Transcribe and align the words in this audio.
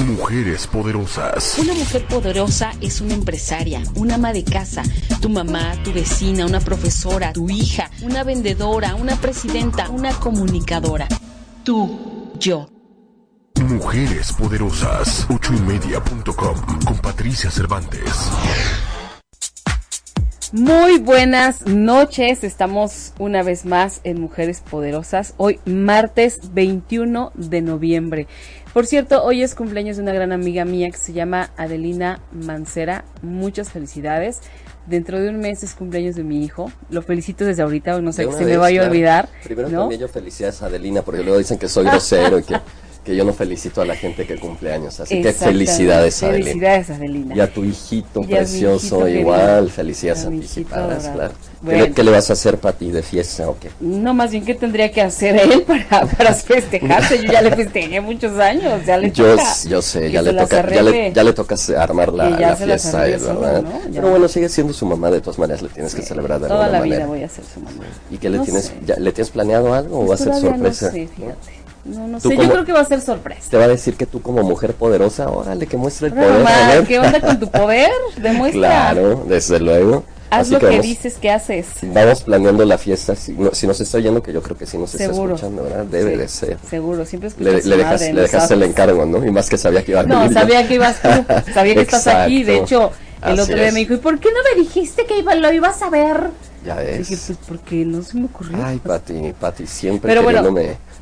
Mujeres 0.00 0.66
poderosas. 0.66 1.58
Una 1.58 1.74
mujer 1.74 2.06
poderosa 2.06 2.72
es 2.80 3.02
una 3.02 3.12
empresaria, 3.12 3.82
una 3.94 4.14
ama 4.14 4.32
de 4.32 4.44
casa, 4.44 4.82
tu 5.20 5.28
mamá, 5.28 5.74
tu 5.84 5.92
vecina, 5.92 6.46
una 6.46 6.60
profesora, 6.60 7.34
tu 7.34 7.50
hija, 7.50 7.90
una 8.00 8.24
vendedora, 8.24 8.94
una 8.94 9.16
presidenta, 9.16 9.90
una 9.90 10.12
comunicadora. 10.12 11.06
Tú, 11.64 12.30
yo. 12.38 12.70
Mujeres 13.60 14.32
poderosas. 14.32 15.26
Ochoymedia.com 15.28 16.56
con 16.86 16.98
Patricia 16.98 17.50
Cervantes. 17.50 18.30
Muy 20.52 20.98
buenas 20.98 21.64
noches, 21.64 22.42
estamos 22.42 23.12
una 23.20 23.44
vez 23.44 23.64
más 23.64 24.00
en 24.02 24.20
Mujeres 24.20 24.64
Poderosas, 24.68 25.34
hoy 25.36 25.60
martes 25.64 26.52
21 26.52 27.30
de 27.36 27.62
noviembre. 27.62 28.26
Por 28.72 28.86
cierto, 28.86 29.24
hoy 29.24 29.42
es 29.42 29.56
cumpleaños 29.56 29.96
de 29.96 30.04
una 30.04 30.12
gran 30.12 30.30
amiga 30.30 30.64
mía 30.64 30.90
que 30.90 30.96
se 30.96 31.12
llama 31.12 31.50
Adelina 31.56 32.20
Mancera, 32.30 33.04
muchas 33.20 33.70
felicidades. 33.70 34.40
Dentro 34.86 35.18
de 35.18 35.28
un 35.28 35.40
mes 35.40 35.64
es 35.64 35.74
cumpleaños 35.74 36.14
de 36.14 36.22
mi 36.22 36.44
hijo, 36.44 36.70
lo 36.88 37.02
felicito 37.02 37.44
desde 37.44 37.62
ahorita, 37.62 38.00
no 38.00 38.12
sé 38.12 38.26
que 38.26 38.32
se 38.32 38.44
me 38.44 38.56
vaya 38.56 38.82
a 38.82 38.86
olvidar. 38.86 39.28
Primero 39.42 39.68
¿no? 39.68 39.80
también 39.80 40.00
yo 40.00 40.08
felicidades 40.08 40.62
a 40.62 40.66
Adelina, 40.66 41.02
porque 41.02 41.22
luego 41.22 41.38
dicen 41.38 41.58
que 41.58 41.68
soy 41.68 41.84
grosero 41.90 42.38
y 42.38 42.44
que 42.44 42.54
que 43.04 43.16
yo 43.16 43.24
no 43.24 43.32
felicito 43.32 43.80
a 43.80 43.86
la 43.86 43.96
gente 43.96 44.26
que 44.26 44.36
cumple 44.38 44.72
años. 44.72 45.00
Así 45.00 45.22
que 45.22 45.32
felicidades, 45.32 46.22
Adelina. 46.22 46.44
Felicidades, 46.44 46.90
Adelina. 46.90 47.34
Y 47.36 47.40
a 47.40 47.52
tu 47.52 47.64
hijito 47.64 48.20
Y 48.22 48.26
precioso, 48.26 49.08
hijito 49.08 49.08
igual. 49.08 49.40
querido. 49.40 49.68
Felicidades 49.70 50.24
A 50.24 50.28
a, 50.28 50.30
mi 50.30 50.40
ti, 50.40 50.44
hijito 50.44 50.70
padres, 50.70 51.06
adorado. 51.06 51.14
claro. 51.14 51.34
¿Qué, 51.68 51.76
Bueno. 51.76 51.84
le, 51.84 51.92
qué 51.92 52.04
le 52.04 52.10
vas 52.10 52.30
a 52.30 52.32
hacer 52.32 52.58
para 52.58 52.76
ti 52.78 52.90
de 52.90 53.02
fiesta 53.02 53.48
o 53.48 53.58
qué? 53.58 53.70
No, 53.80 54.14
más 54.14 54.30
bien, 54.30 54.44
¿qué 54.46 54.54
tendría 54.54 54.90
que 54.90 55.02
hacer 55.02 55.36
él 55.36 55.62
para, 55.66 56.06
para 56.06 56.34
festejarse? 56.34 57.22
Yo 57.22 57.32
ya 57.32 57.42
le 57.42 57.54
festejé 57.56 58.00
muchos 58.00 58.38
años, 58.38 58.84
ya 58.86 58.96
le 58.98 59.10
Yo, 59.12 59.36
toca. 59.36 59.44
yo 59.68 59.82
sé, 59.82 60.10
ya 60.10 60.22
le, 60.22 60.32
toca, 60.34 60.66
ya, 60.70 60.82
le, 60.82 61.12
ya 61.12 61.22
le 61.24 61.32
toca 61.34 61.56
armar 61.78 62.12
la, 62.12 62.30
la 62.30 62.56
fiesta 62.56 63.06
él, 63.08 63.20
solo, 63.20 63.40
¿verdad? 63.40 63.62
¿no? 63.62 63.70
Ya. 63.90 64.00
Pero 64.00 64.10
bueno, 64.10 64.28
sigue 64.28 64.48
siendo 64.48 64.72
su 64.72 64.86
mamá, 64.86 65.10
de 65.10 65.20
todas 65.20 65.38
maneras 65.38 65.62
le 65.62 65.68
tienes 65.68 65.94
que 65.94 66.02
celebrar 66.02 66.40
de 66.40 66.48
Toda 66.48 66.64
alguna 66.64 66.78
la 66.78 66.84
vida 66.84 66.94
manera. 67.00 67.06
voy 67.08 67.22
a 67.24 67.28
ser 67.28 67.44
su 67.44 67.60
mamá. 67.60 67.84
¿Y 68.10 68.16
qué 68.18 68.30
le 68.30 68.38
No 68.38 68.44
tienes, 68.44 68.72
ya, 68.86 68.96
le 68.96 69.12
tienes 69.12 69.30
planeado 69.30 69.74
algo 69.74 70.00
o 70.00 70.06
va 70.06 70.14
a 70.14 70.18
ser 70.18 70.34
sorpresa? 70.34 70.86
No 70.86 70.92
sé, 70.92 71.08
fíjate. 71.14 71.59
No, 71.84 72.06
no 72.08 72.20
¿Tú 72.20 72.28
sé, 72.28 72.36
yo 72.36 72.50
creo 72.50 72.64
que 72.64 72.72
va 72.72 72.80
a 72.80 72.84
ser 72.84 73.00
sorpresa. 73.00 73.50
Te 73.50 73.56
va 73.56 73.64
a 73.64 73.68
decir 73.68 73.94
que 73.96 74.06
tú 74.06 74.20
como 74.22 74.42
mujer 74.42 74.74
poderosa, 74.74 75.28
órale, 75.30 75.66
que 75.66 75.76
muestre 75.76 76.08
el 76.08 76.14
poder. 76.14 76.32
mamá. 76.44 76.84
¿qué 76.86 76.98
onda 76.98 77.20
con 77.20 77.40
tu 77.40 77.48
poder? 77.50 77.90
Demuestra. 78.18 78.60
Claro, 78.60 79.24
desde 79.26 79.58
luego. 79.60 80.04
Haz 80.32 80.42
Así 80.42 80.52
lo 80.52 80.58
que, 80.60 80.66
vamos- 80.66 80.82
dices 80.82 81.14
que 81.14 81.28
haces. 81.30 81.66
Vamos 81.82 82.22
planeando 82.22 82.64
la 82.64 82.78
fiesta. 82.78 83.16
Si, 83.16 83.32
no- 83.32 83.52
si 83.52 83.66
nos 83.66 83.80
está 83.80 83.98
oyendo, 83.98 84.22
que 84.22 84.32
yo 84.32 84.40
creo 84.42 84.56
que 84.56 84.64
sí 84.66 84.78
nos 84.78 84.90
Seguro. 84.90 85.34
está 85.34 85.46
escuchando, 85.46 85.64
¿verdad? 85.64 85.84
Debe 85.86 86.12
Sí, 86.12 86.16
de 86.18 86.28
ser. 86.28 86.56
Seguro, 86.68 87.04
siempre 87.04 87.30
escuchas 87.30 87.64
Le, 87.64 87.76
dejas, 87.76 87.92
madre, 87.94 88.06
le 88.06 88.12
¿no 88.12 88.20
dejaste 88.20 88.54
el 88.54 88.62
encargo, 88.62 89.06
¿no? 89.06 89.24
Y 89.26 89.30
más 89.32 89.48
que 89.48 89.58
sabía 89.58 89.82
que 89.84 89.90
iba 89.90 90.00
a 90.00 90.04
No, 90.04 90.20
venir 90.20 90.34
yo. 90.34 90.40
sabía 90.40 90.68
que 90.68 90.74
ibas 90.74 91.02
tú, 91.02 91.08
sabía 91.52 91.74
que 91.74 91.80
estás 91.80 92.06
aquí. 92.06 92.44
De 92.44 92.58
hecho, 92.58 92.92
el 93.24 93.32
Así 93.32 93.40
otro 93.40 93.56
día 93.56 93.68
es. 93.68 93.74
me 93.74 93.80
dijo, 93.80 93.94
¿y 93.94 93.96
por 93.96 94.20
qué 94.20 94.28
no 94.30 94.38
me 94.54 94.62
dijiste 94.62 95.04
que 95.04 95.18
iba, 95.18 95.34
lo 95.34 95.52
ibas 95.52 95.82
a 95.82 95.90
ver? 95.90 96.30
Ya 96.64 96.78
Dije, 96.78 96.98
ves. 97.14 97.22
pues 97.26 97.38
porque 97.48 97.84
no 97.84 98.00
se 98.02 98.16
me 98.18 98.26
ocurrió. 98.26 98.56
Ay, 98.62 98.78
Pati, 98.78 99.32
Pati, 99.40 99.66
siempre 99.66 100.08
Pero 100.10 100.22
bueno. 100.22 100.42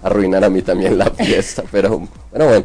Arruinar 0.02 0.44
a 0.44 0.50
mí 0.50 0.62
también 0.62 0.98
la 0.98 1.10
fiesta. 1.10 1.62
Pero, 1.70 1.98
bueno, 2.30 2.46
bueno, 2.46 2.64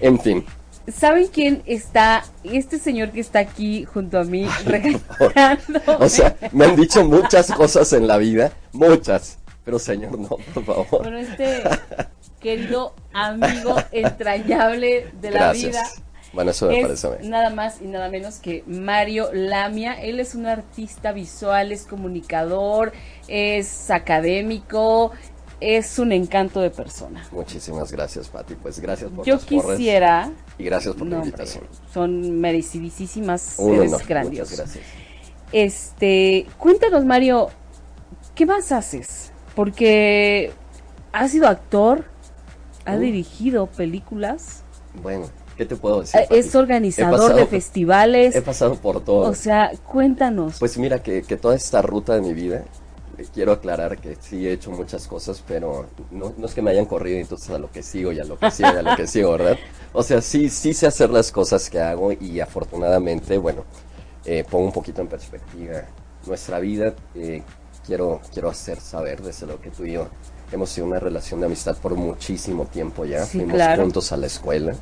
en 0.00 0.20
fin. 0.20 0.44
¿Saben 0.88 1.28
quién 1.28 1.62
está? 1.66 2.24
Este 2.42 2.78
señor 2.78 3.10
que 3.12 3.20
está 3.20 3.38
aquí 3.38 3.84
junto 3.84 4.18
a 4.18 4.24
mí 4.24 4.46
regalándome. 4.64 5.82
O 5.98 6.08
sea, 6.08 6.36
me 6.52 6.64
han 6.64 6.76
dicho 6.76 7.04
muchas 7.04 7.52
cosas 7.52 7.92
en 7.92 8.06
la 8.06 8.16
vida, 8.18 8.52
muchas. 8.72 9.38
Pero, 9.64 9.78
señor, 9.78 10.18
no, 10.18 10.28
por 10.54 10.64
favor. 10.64 11.02
Bueno, 11.02 11.18
este 11.18 11.62
querido 12.40 12.94
amigo 13.12 13.76
entrañable 13.92 15.06
de 15.20 15.30
la 15.30 15.38
Gracias. 15.38 15.72
vida. 15.72 15.84
Bueno, 16.32 16.52
eso 16.52 16.66
me 16.68 16.78
es 16.78 16.82
parece 16.82 17.06
a 17.08 17.10
mí. 17.10 17.28
nada 17.28 17.50
más 17.50 17.80
y 17.82 17.86
nada 17.86 18.08
menos 18.08 18.36
que 18.36 18.62
Mario 18.66 19.30
Lamia. 19.32 19.94
Él 19.94 20.20
es 20.20 20.34
un 20.36 20.46
artista 20.46 21.10
visual, 21.12 21.72
es 21.72 21.82
comunicador, 21.84 22.92
es 23.26 23.90
académico, 23.90 25.10
es 25.60 25.98
un 25.98 26.12
encanto 26.12 26.60
de 26.60 26.70
persona. 26.70 27.24
Muchísimas 27.32 27.92
gracias, 27.92 28.28
Pati. 28.28 28.54
Pues 28.54 28.80
gracias 28.80 29.10
por 29.10 29.24
Yo 29.26 29.34
las 29.36 29.44
quisiera, 29.44 30.30
Y 30.58 30.64
gracias 30.64 30.94
por 30.94 31.06
no, 31.06 31.16
hombre, 31.16 31.28
invitación. 31.30 31.64
son 31.92 32.40
merecidísimas, 32.40 33.56
Un 33.58 33.74
eres 33.74 33.92
honor. 33.92 34.06
grandioso. 34.06 34.50
Muchas 34.52 34.58
gracias. 34.74 34.84
Este, 35.52 36.46
cuéntanos 36.58 37.04
Mario, 37.04 37.48
¿qué 38.34 38.46
más 38.46 38.72
haces? 38.72 39.32
Porque 39.54 40.52
has 41.12 41.32
sido 41.32 41.48
actor, 41.48 42.04
has 42.84 42.96
Uh. 42.98 43.00
dirigido 43.00 43.66
películas, 43.66 44.62
Bueno, 45.02 45.26
¿qué 45.56 45.66
te 45.66 45.76
puedo 45.76 46.00
decir? 46.02 46.20
eh, 46.20 46.26
Pati? 46.28 46.38
es 46.40 46.54
organizador 46.54 47.18
pasado- 47.18 47.36
de 47.36 47.46
festivales. 47.46 48.34
He 48.36 48.42
pasado 48.42 48.76
por 48.76 49.02
todo. 49.04 49.28
O 49.28 49.34
sea, 49.34 49.72
cuéntanos. 49.86 50.58
Pues 50.60 50.78
mira 50.78 51.02
que, 51.02 51.22
que 51.22 51.36
toda 51.36 51.56
esta 51.56 51.82
ruta 51.82 52.14
de 52.14 52.20
mi 52.22 52.32
vida, 52.32 52.64
quiero 53.28 53.52
aclarar 53.52 53.98
que 53.98 54.16
sí 54.20 54.46
he 54.48 54.52
hecho 54.52 54.70
muchas 54.70 55.06
cosas, 55.06 55.42
pero 55.46 55.86
no, 56.10 56.32
no 56.36 56.46
es 56.46 56.54
que 56.54 56.62
me 56.62 56.70
hayan 56.70 56.86
corrido 56.86 57.18
entonces 57.18 57.50
a 57.50 57.58
lo 57.58 57.70
que 57.70 57.82
sigo 57.82 58.12
y 58.12 58.20
a 58.20 58.24
lo 58.24 58.38
que 58.38 58.50
sigo 58.50 58.68
y 58.74 58.76
a 58.78 58.82
lo 58.82 58.96
que 58.96 59.06
sigo, 59.06 59.32
¿verdad? 59.32 59.58
O 59.92 60.02
sea, 60.02 60.20
sí, 60.22 60.48
sí 60.48 60.72
sé 60.74 60.86
hacer 60.86 61.10
las 61.10 61.30
cosas 61.32 61.68
que 61.68 61.80
hago 61.80 62.12
y 62.12 62.40
afortunadamente, 62.40 63.36
bueno, 63.38 63.64
eh, 64.24 64.44
pongo 64.48 64.66
un 64.66 64.72
poquito 64.72 65.00
en 65.00 65.08
perspectiva 65.08 65.82
nuestra 66.26 66.58
vida. 66.58 66.94
eh, 67.14 67.42
quiero, 67.86 68.20
quiero 68.32 68.48
hacer 68.50 68.78
saber 68.80 69.20
desde 69.22 69.46
lo 69.46 69.60
que 69.60 69.70
tú 69.70 69.84
y 69.84 69.92
yo 69.92 70.06
hemos 70.52 70.72
tenido 70.74 70.90
una 70.90 71.00
relación 71.00 71.40
de 71.40 71.46
amistad 71.46 71.76
por 71.78 71.94
muchísimo 71.94 72.66
tiempo 72.66 73.04
ya. 73.04 73.24
Sí, 73.24 73.38
Fuimos 73.38 73.54
claro. 73.54 73.82
juntos 73.82 74.12
a 74.12 74.16
la 74.16 74.26
escuela. 74.26 74.72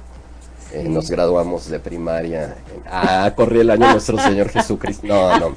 Eh, 0.73 0.83
Sí. 0.83 0.89
nos 0.91 1.11
graduamos 1.11 1.69
de 1.71 1.81
primaria. 1.81 2.57
ah, 2.91 3.33
corrí 3.35 3.61
el 3.61 3.71
año 3.71 3.91
nuestro 3.91 4.19
Señor 4.19 4.51
Jesucristo. 4.51 5.07
No, 5.07 5.39
no. 5.41 5.57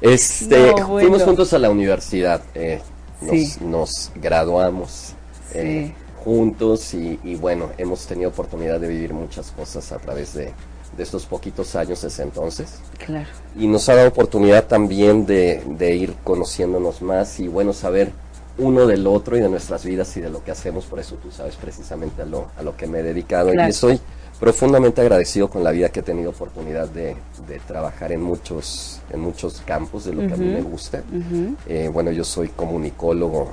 Este, 0.00 0.58
No, 0.58 0.72
bueno. 0.88 1.08
fuimos 1.08 1.22
juntos 1.22 1.52
a 1.52 1.58
la 1.58 1.70
universidad. 1.70 2.40
eh, 2.54 2.80
nos, 3.20 3.30
Sí. 3.36 3.56
nos 3.60 4.10
graduamos 4.14 5.12
eh, 5.52 5.88
Sí. 5.88 5.94
juntos 6.24 6.94
y, 6.94 7.18
y 7.22 7.34
bueno, 7.34 7.70
hemos 7.76 8.06
tenido 8.06 8.30
oportunidad 8.30 8.80
de 8.80 8.88
vivir 8.88 9.12
muchas 9.12 9.50
cosas 9.50 9.92
a 9.92 9.98
través 9.98 10.32
de, 10.34 10.52
de 10.96 11.02
estos 11.02 11.26
poquitos 11.26 11.76
años 11.76 12.00
desde 12.02 12.22
entonces. 12.22 12.76
Claro. 13.04 13.26
Y 13.58 13.66
nos 13.66 13.88
ha 13.88 13.94
dado 13.94 14.08
oportunidad 14.08 14.64
también 14.66 15.26
de, 15.26 15.62
de 15.66 15.94
ir 15.96 16.14
conociéndonos 16.24 17.02
más 17.02 17.38
y 17.40 17.48
bueno, 17.48 17.72
saber 17.74 18.10
uno 18.58 18.86
del 18.86 19.06
otro 19.06 19.36
y 19.36 19.40
de 19.40 19.48
nuestras 19.48 19.84
vidas 19.84 20.16
y 20.16 20.20
de 20.20 20.30
lo 20.30 20.42
que 20.44 20.50
hacemos. 20.50 20.84
Por 20.86 20.98
eso 21.00 21.16
tú 21.16 21.30
sabes 21.30 21.56
precisamente 21.56 22.22
a 22.22 22.26
lo, 22.26 22.48
a 22.56 22.62
lo 22.62 22.76
que 22.76 22.86
me 22.86 23.00
he 23.00 23.02
dedicado. 23.02 23.50
Claro. 23.52 23.68
Y 23.68 23.70
estoy 23.70 24.00
profundamente 24.40 25.00
agradecido 25.02 25.48
con 25.50 25.62
la 25.62 25.70
vida 25.70 25.90
que 25.90 26.00
he 26.00 26.02
tenido 26.02 26.30
oportunidad 26.30 26.88
de, 26.88 27.14
de 27.46 27.58
trabajar 27.60 28.10
en 28.12 28.22
muchos, 28.22 29.00
en 29.12 29.20
muchos 29.20 29.60
campos 29.66 30.04
de 30.06 30.14
lo 30.14 30.26
que 30.26 30.34
a 30.34 30.36
mí 30.36 30.46
me 30.46 30.62
gusta. 30.62 31.02
Eh, 31.68 31.90
bueno, 31.92 32.10
yo 32.10 32.24
soy 32.24 32.48
comunicólogo 32.48 33.52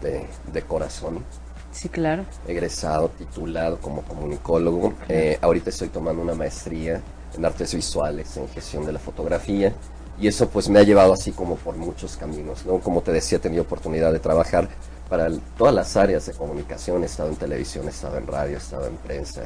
de, 0.00 0.24
de 0.52 0.62
corazón, 0.62 1.24
Sí, 1.72 1.88
claro. 1.88 2.24
egresado, 2.46 3.08
titulado 3.10 3.78
como 3.78 4.02
comunicólogo. 4.02 4.94
Eh, 5.08 5.38
ahorita 5.42 5.70
estoy 5.70 5.88
tomando 5.88 6.22
una 6.22 6.34
maestría 6.34 7.00
en 7.36 7.44
artes 7.44 7.74
visuales, 7.74 8.36
en 8.36 8.48
gestión 8.48 8.86
de 8.86 8.92
la 8.92 8.98
fotografía. 8.98 9.74
Y 10.20 10.26
eso 10.28 10.48
pues 10.48 10.68
me 10.68 10.78
ha 10.80 10.82
llevado 10.82 11.12
así 11.12 11.30
como 11.32 11.56
por 11.56 11.76
muchos 11.76 12.16
caminos, 12.16 12.64
¿no? 12.66 12.78
Como 12.80 13.02
te 13.02 13.12
decía, 13.12 13.38
he 13.38 13.40
tenido 13.40 13.62
oportunidad 13.62 14.12
de 14.12 14.18
trabajar 14.18 14.68
para 15.08 15.26
el- 15.26 15.40
todas 15.56 15.72
las 15.74 15.96
áreas 15.96 16.26
de 16.26 16.32
comunicación. 16.32 17.02
He 17.02 17.06
estado 17.06 17.28
en 17.28 17.36
televisión, 17.36 17.86
he 17.86 17.90
estado 17.90 18.18
en 18.18 18.26
radio, 18.26 18.54
he 18.56 18.58
estado 18.58 18.86
en 18.86 18.96
prensa. 18.96 19.42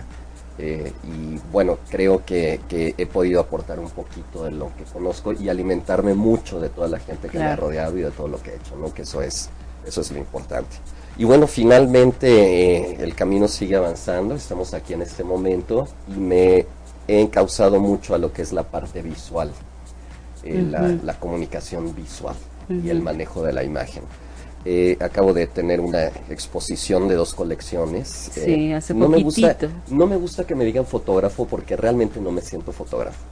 Eh, 0.59 0.93
y 1.05 1.41
bueno, 1.51 1.79
creo 1.89 2.25
que, 2.25 2.61
que 2.69 2.95
he 2.99 3.07
podido 3.07 3.41
aportar 3.41 3.79
un 3.79 3.89
poquito 3.89 4.45
de 4.45 4.51
lo 4.51 4.71
que 4.77 4.85
conozco 4.85 5.33
y 5.33 5.49
alimentarme 5.49 6.15
mucho 6.15 6.61
de 6.61 6.69
toda 6.69 6.89
la 6.89 6.99
gente 6.99 7.29
que 7.29 7.39
me 7.39 7.45
ha 7.45 7.57
rodeado 7.57 7.97
y 7.97 8.03
de 8.03 8.11
todo 8.11 8.29
lo 8.29 8.41
que 8.43 8.51
he 8.51 8.57
hecho, 8.57 8.77
¿no? 8.77 8.93
Que 8.93 9.03
eso 9.03 9.23
es, 9.23 9.49
eso 9.87 10.01
es 10.03 10.11
lo 10.13 10.19
importante. 10.19 10.77
Y 11.17 11.25
bueno, 11.25 11.47
finalmente 11.47 12.93
eh, 12.93 12.97
el 13.01 13.15
camino 13.15 13.47
sigue 13.47 13.77
avanzando, 13.77 14.35
estamos 14.35 14.73
aquí 14.73 14.95
en 14.95 15.03
este 15.03 15.25
momento 15.25 15.87
y 16.09 16.19
me 16.19 16.67
he 17.07 17.21
encauzado 17.21 17.81
mucho 17.81 18.15
a 18.15 18.19
lo 18.19 18.33
que 18.33 18.43
es 18.43 18.53
la 18.53 18.63
parte 18.63 19.03
visual, 19.03 19.51
eh, 20.43 20.67
la, 21.03 21.15
comunicación 21.19 21.95
visual 21.95 22.35
y 22.69 22.89
el 22.89 23.03
manejo 23.03 23.43
de 23.43 23.53
la 23.53 23.63
imagen. 23.63 24.05
Eh, 24.65 24.97
acabo 25.01 25.33
de 25.35 25.49
tener 25.49 25.81
una 25.81 26.07
exposición 26.29 27.09
de 27.09 27.17
dos 27.17 27.35
colecciones. 27.35 28.31
eh, 28.37 28.41
Sí, 28.45 28.73
hace 28.73 28.95
no 28.95 29.09
me 29.09 29.19
gusta, 29.19 29.59
no 29.89 30.07
me 30.07 30.17
gusta 30.17 30.45
que 30.47 30.55
me 30.55 30.65
digan 30.65 30.87
fotógrafo 30.87 31.47
porque 31.49 31.77
realmente 31.77 32.21
no 32.21 32.31
me 32.33 32.43
siento 32.43 32.73
fotógrafo. 32.73 33.27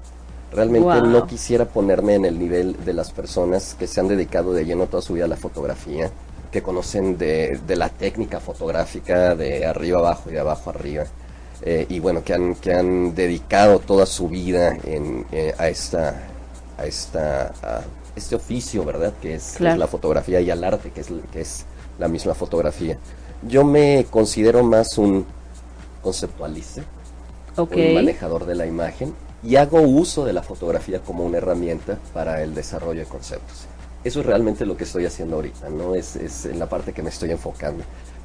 Realmente 0.51 0.81
Wow. 0.81 1.03
no 1.03 1.27
quisiera 1.27 1.67
ponerme 1.73 2.15
en 2.17 2.25
el 2.25 2.39
nivel 2.39 2.85
de 2.85 2.93
las 2.93 3.13
personas 3.13 3.75
que 3.79 3.87
se 3.87 4.01
han 4.01 4.09
dedicado 4.09 4.53
de 4.53 4.65
lleno 4.65 4.89
toda 4.89 5.03
su 5.03 5.15
vida 5.15 5.27
a 5.27 5.29
la 5.29 5.37
fotografía, 5.37 6.13
que 6.51 6.63
conocen 6.63 7.17
de, 7.17 7.61
de 7.65 7.77
la 7.77 7.89
técnica 7.91 8.41
fotográfica 8.41 9.37
de 9.37 9.65
arriba 9.67 10.01
abajo 10.01 10.31
y 10.31 10.33
de 10.35 10.41
abajo 10.41 10.71
arriba. 10.71 11.05
eh, 11.63 11.87
y 11.89 12.01
bueno, 12.01 12.25
que 12.25 12.35
han, 12.35 12.55
que 12.57 12.73
han 12.75 13.15
dedicado 13.15 13.81
toda 13.81 14.07
su 14.07 14.29
vida 14.29 14.77
en, 14.85 15.27
eh, 15.31 15.55
a 15.59 15.69
esta, 15.69 16.33
a 16.77 16.87
esta, 16.87 17.55
a 17.63 17.83
este 18.17 18.35
oficio, 18.37 18.85
¿verdad? 18.85 19.13
Que 19.21 19.35
es, 19.35 19.43
que 19.45 19.49
es 19.51 19.57
Claro. 19.59 19.79
la 19.79 19.87
fotografía 19.87 20.41
y 20.41 20.51
al 20.51 20.63
arte, 20.65 20.91
que 20.91 21.01
es, 21.01 21.09
que 21.33 21.41
es 21.41 21.65
la 21.99 22.09
misma 22.09 22.35
fotografía. 22.35 22.99
Yo 23.47 23.65
me 23.65 24.07
considero 24.11 24.63
más 24.63 24.99
un 24.99 25.25
conceptualista, 26.03 26.83
Ok. 27.57 27.73
un 27.77 27.95
manejador 27.95 28.47
de 28.47 28.55
la 28.55 28.67
imagen 28.67 29.15
y 29.43 29.57
hago 29.57 29.81
uso 29.81 30.25
de 30.25 30.33
la 30.33 30.43
fotografía 30.43 31.01
como 31.01 31.25
una 31.25 31.39
herramienta 31.39 31.99
para 32.13 32.43
el 32.43 32.55
desarrollo 32.55 33.01
de 33.01 33.07
conceptos. 33.07 33.67
Eso 34.05 34.21
es 34.21 34.27
realmente 34.27 34.65
lo 34.65 34.77
que 34.77 34.85
estoy 34.85 35.05
haciendo 35.07 35.37
ahorita, 35.37 35.69
¿no? 35.69 35.95
Es, 35.95 36.17
es 36.17 36.47
en 36.47 36.59
la 36.59 36.69
parte 36.69 36.93
que 36.93 37.03
me 37.03 37.11
estoy 37.11 37.31
enfocando. 37.31 37.85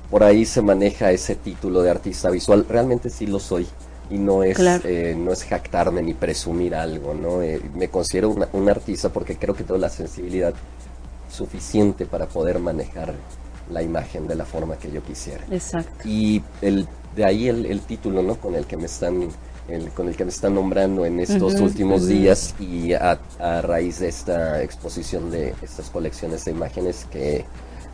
Por 0.09 0.23
ahí 0.23 0.45
se 0.45 0.61
maneja 0.61 1.11
ese 1.11 1.35
título 1.35 1.81
de 1.81 1.89
artista 1.89 2.29
visual, 2.29 2.65
realmente 2.69 3.09
sí 3.09 3.25
lo 3.27 3.39
soy 3.39 3.67
y 4.09 4.17
no 4.17 4.43
es, 4.43 4.55
Claro. 4.57 4.83
eh, 4.87 5.15
no 5.17 5.31
es 5.31 5.43
jactarme 5.43 6.01
ni 6.03 6.13
presumir 6.13 6.75
algo, 6.75 7.13
¿no? 7.13 7.41
Eh, 7.41 7.59
me 7.75 7.87
considero 7.89 8.29
una- 8.29 8.47
un 8.53 8.69
artista 8.69 9.09
porque 9.09 9.35
creo 9.37 9.55
que 9.55 9.63
tengo 9.63 9.79
la 9.79 9.89
sensibilidad 9.89 10.53
suficiente 11.31 12.05
para 12.05 12.27
poder 12.27 12.59
manejar 12.59 13.13
la 13.71 13.81
imagen 13.81 14.27
de 14.27 14.35
la 14.35 14.45
forma 14.45 14.77
que 14.77 14.91
yo 14.91 15.01
quisiera. 15.03 15.43
Exacto. 15.51 16.07
Y 16.07 16.43
el, 16.61 16.87
de 17.15 17.25
ahí 17.25 17.47
el, 17.47 17.65
el 17.65 17.81
título, 17.81 18.21
¿no? 18.21 18.35
Con 18.35 18.55
el 18.55 18.65
que 18.65 18.77
me 18.77 18.85
están, 18.85 19.27
el- 19.67 19.89
con 19.89 20.07
el 20.07 20.15
que 20.15 20.23
me 20.23 20.29
están 20.29 20.53
nombrando 20.53 21.05
en 21.05 21.19
estos 21.19 21.55
últimos 21.59 22.07
días 22.07 22.53
y 22.59 22.93
a, 22.93 23.19
a 23.39 23.61
raíz 23.61 23.99
de 23.99 24.09
esta 24.09 24.61
exposición 24.61 25.31
de 25.31 25.55
estas 25.63 25.89
colecciones 25.89 26.45
de 26.45 26.51
imágenes 26.51 27.07
que, 27.11 27.43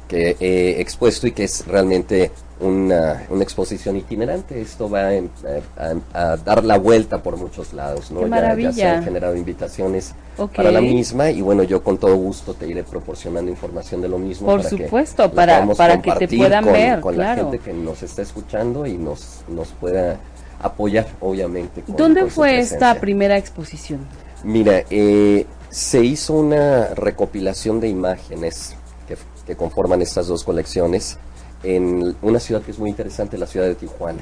que 0.09 0.35
he 0.41 0.81
expuesto 0.81 1.25
y 1.27 1.31
que 1.31 1.45
es 1.45 1.65
realmente 1.65 2.31
una, 2.61 3.23
una 3.29 3.43
exposición 3.43 3.97
itinerante. 3.97 4.61
Esto 4.61 4.89
va 4.89 5.13
en- 5.13 5.29
a, 5.77 5.83
a- 6.19 6.33
a 6.33 6.37
dar 6.37 6.63
la 6.63 6.77
vuelta 6.77 7.21
por 7.21 7.35
muchos 7.37 7.73
lados, 7.73 8.11
¿no? 8.11 8.21
¡Qué 8.21 8.29
Ya- 8.29 8.55
Ya, 8.55 8.71
se 8.73 8.85
han 8.87 9.03
generado 9.03 9.35
invitaciones 9.35 10.13
para 10.55 10.71
la 10.71 10.81
misma 10.81 11.29
y 11.31 11.41
bueno, 11.41 11.63
yo 11.63 11.83
con 11.83 11.97
todo 11.97 12.15
gusto 12.15 12.53
te 12.53 12.67
iré 12.67 12.83
proporcionando 12.83 13.51
información 13.51 14.01
de 14.01 14.07
lo 14.07 14.17
mismo. 14.17 14.47
Por 14.47 14.61
para 14.61 14.69
que 14.69 14.83
supuesto, 14.85 15.23
la 15.23 15.31
para- 15.31 15.65
para 15.75 16.01
que 16.01 16.11
te 16.27 16.37
puedan 16.37 16.63
con, 16.63 16.73
ver, 16.73 16.99
con 17.01 17.17
la 17.17 17.23
claro. 17.35 17.51
gente 17.51 17.59
que 17.59 17.73
nos 17.73 18.01
está 18.03 18.21
escuchando 18.21 18.85
y 18.85 18.97
nos, 18.97 19.41
nos 19.47 19.69
pueda 19.69 20.17
apoyar, 20.61 21.07
obviamente. 21.19 21.81
con- 21.81 21.95
¿Dónde 21.95 22.21
con 22.21 22.29
fue 22.29 22.59
esta 22.59 22.95
primera 22.99 23.37
exposición? 23.37 23.99
Mira, 24.43 24.83
eh, 24.89 25.45
se 25.69 26.03
hizo 26.03 26.33
una 26.33 26.87
recopilación 26.95 27.79
de 27.79 27.87
imágenes 27.89 28.75
que, 29.07 29.15
que 29.45 29.55
conforman 29.55 30.01
estas 30.01 30.27
dos 30.27 30.43
colecciones 30.43 31.17
en 31.63 32.15
una 32.21 32.39
ciudad 32.39 32.61
que 32.61 32.71
es 32.71 32.79
muy 32.79 32.89
interesante, 32.89 33.37
la 33.37 33.47
ciudad 33.47 33.67
de 33.67 33.75
Tijuana. 33.75 34.21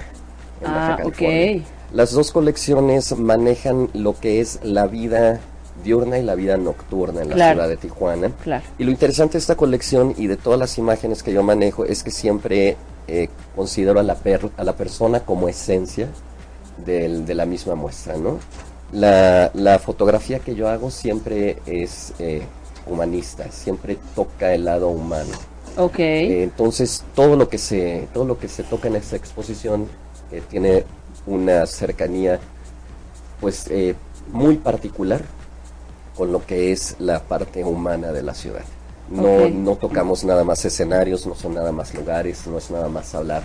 en 0.61 0.65
Baja 0.67 0.93
Ah, 0.93 0.97
California. 0.97 1.61
ok. 1.61 1.93
Las 1.93 2.11
dos 2.11 2.31
colecciones 2.31 3.17
manejan 3.17 3.89
lo 3.93 4.19
que 4.19 4.41
es 4.41 4.59
la 4.63 4.87
vida 4.87 5.39
diurna 5.83 6.17
y 6.19 6.23
la 6.23 6.35
vida 6.35 6.57
nocturna 6.57 7.21
en 7.21 7.29
la 7.29 7.35
Claro. 7.35 7.53
ciudad 7.53 7.69
de 7.69 7.77
Tijuana. 7.77 8.31
Claro. 8.43 8.63
Y 8.77 8.83
lo 8.83 8.91
interesante 8.91 9.33
de 9.33 9.37
esta 9.39 9.55
colección 9.55 10.13
y 10.17 10.27
de 10.27 10.35
todas 10.35 10.59
las 10.59 10.77
imágenes 10.77 11.23
que 11.23 11.31
yo 11.31 11.41
manejo 11.43 11.85
es 11.85 12.03
que 12.03 12.11
siempre 12.11 12.75
eh, 13.07 13.29
considero 13.55 13.99
a 13.99 14.03
la, 14.03 14.15
per- 14.15 14.51
a 14.57 14.63
la 14.63 14.73
persona 14.73 15.21
como 15.21 15.47
esencia 15.49 16.09
del- 16.85 17.25
de 17.25 17.33
la 17.35 17.45
misma 17.45 17.73
muestra, 17.75 18.17
¿no? 18.17 18.37
La, 18.91 19.49
la 19.53 19.79
fotografía 19.79 20.39
que 20.39 20.53
yo 20.55 20.67
hago 20.67 20.91
siempre 20.91 21.57
es 21.65 22.13
eh, 22.19 22.41
humanista, 22.85 23.49
siempre 23.51 23.97
toca 24.13 24.53
el 24.53 24.65
lado 24.65 24.89
humano. 24.89 25.31
Ok. 25.77 25.99
Eh, 25.99 26.43
entonces 26.43 27.03
todo 27.15 27.35
lo 27.35 27.49
que 27.49 27.57
se 27.57 28.07
todo 28.13 28.25
lo 28.25 28.37
que 28.37 28.47
se 28.47 28.63
toca 28.63 28.87
en 28.87 28.95
esta 28.95 29.15
exposición 29.15 29.87
eh, 30.31 30.41
tiene 30.49 30.85
una 31.25 31.65
cercanía 31.65 32.39
pues 33.39 33.67
eh, 33.69 33.95
muy 34.31 34.57
particular 34.57 35.21
con 36.15 36.31
lo 36.31 36.45
que 36.45 36.71
es 36.71 36.95
la 36.99 37.21
parte 37.23 37.63
humana 37.63 38.11
de 38.11 38.23
la 38.23 38.33
ciudad. 38.33 38.63
No, 39.09 39.49
no 39.49 39.75
tocamos 39.75 40.23
nada 40.23 40.43
más 40.43 40.63
escenarios, 40.65 41.25
no 41.25 41.33
son 41.33 41.55
nada 41.55 41.71
más 41.71 41.95
lugares, 41.95 42.45
no 42.45 42.59
es 42.59 42.69
nada 42.69 42.89
más 42.89 43.15
hablar 43.15 43.43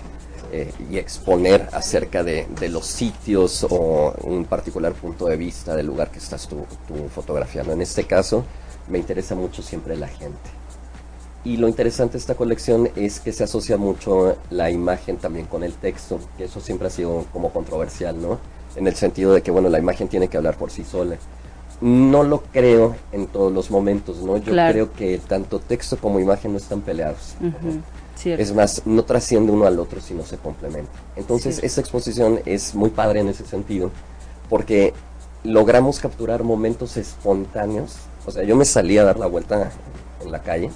eh, 0.53 0.70
y 0.91 0.99
exponer 0.99 1.69
acerca 1.73 2.23
de, 2.23 2.47
de 2.61 2.69
los 2.69 2.87
sitios 2.87 3.67
o 3.70 4.15
un 4.25 4.44
particular 4.44 4.93
punto 4.93 5.27
de 5.27 5.37
vista 5.37 5.75
del 5.75 5.87
lugar 5.87 6.11
que 6.11 6.19
estás 6.19 6.47
tú, 6.47 6.67
tú 6.87 7.09
fotografiando. 7.09 7.73
En 7.73 7.81
este 7.81 8.05
caso 8.05 8.44
me 8.88 8.99
interesa 8.99 9.35
mucho 9.35 9.62
siempre 9.62 9.97
la 9.97 10.09
gente. 10.09 10.50
Y 11.44 11.58
lo 11.58 11.69
interesante 11.69 12.12
de 12.14 12.19
esta 12.19 12.35
colección 12.37 12.88
es 12.96 13.20
que 13.20 13.31
se 13.32 13.44
asocia 13.44 13.76
mucho 13.76 14.37
la 14.50 14.70
imagen 14.70 15.19
también 15.19 15.44
con 15.46 15.62
el 15.62 15.75
texto, 15.75 16.19
que 16.38 16.44
eso 16.44 16.61
siempre 16.61 16.87
ha 16.88 16.91
sido 16.91 17.26
como 17.32 17.50
controversial, 17.52 18.20
¿no? 18.20 18.38
En 18.76 18.87
el 18.87 18.94
sentido 18.94 19.35
de 19.35 19.43
que, 19.43 19.50
bueno, 19.50 19.69
la 19.69 19.79
imagen 19.79 20.08
tiene 20.08 20.29
que 20.29 20.38
hablar 20.38 20.56
por 20.56 20.70
sí 20.70 20.85
sola. 20.85 21.17
No 21.82 22.23
lo 22.23 22.43
creo 22.44 22.96
en 23.12 23.26
todos 23.26 23.52
los 23.52 23.70
momentos, 23.70 24.19
¿no? 24.23 24.38
Yo 24.38 24.52
Claro. 24.52 24.73
creo 24.73 24.93
que 24.94 25.19
tanto 25.19 25.58
texto 25.58 25.99
como 25.99 26.19
imagen 26.19 26.52
no 26.52 26.58
están 26.58 26.81
peleados. 26.81 27.35
Ujú, 27.41 27.81
Cierto. 28.17 28.43
Es 28.43 28.55
más, 28.55 28.82
no 28.87 29.02
trasciende 29.05 29.50
uno 29.52 29.67
al 29.67 29.79
otro, 29.79 30.00
sino 30.00 30.23
se 30.25 30.38
complementa. 30.38 30.93
Entonces, 31.17 31.56
Sí. 31.56 31.67
esta 31.67 31.81
exposición 31.81 32.41
es 32.46 32.75
muy 32.75 32.88
padre 32.91 33.20
en 33.20 33.29
ese 33.29 33.44
sentido, 33.44 33.91
porque 34.49 34.94
logramos 35.43 35.99
capturar 35.99 36.43
momentos 36.44 36.96
espontáneos. 36.96 37.96
O 38.25 38.31
sea, 38.31 38.44
yo 38.44 38.56
me 38.56 38.64
salí 38.64 38.96
a 38.99 39.05
dar 39.05 39.19
la 39.19 39.26
vuelta 39.26 39.70
en 40.25 40.31
la 40.32 40.41
calle, 40.43 40.70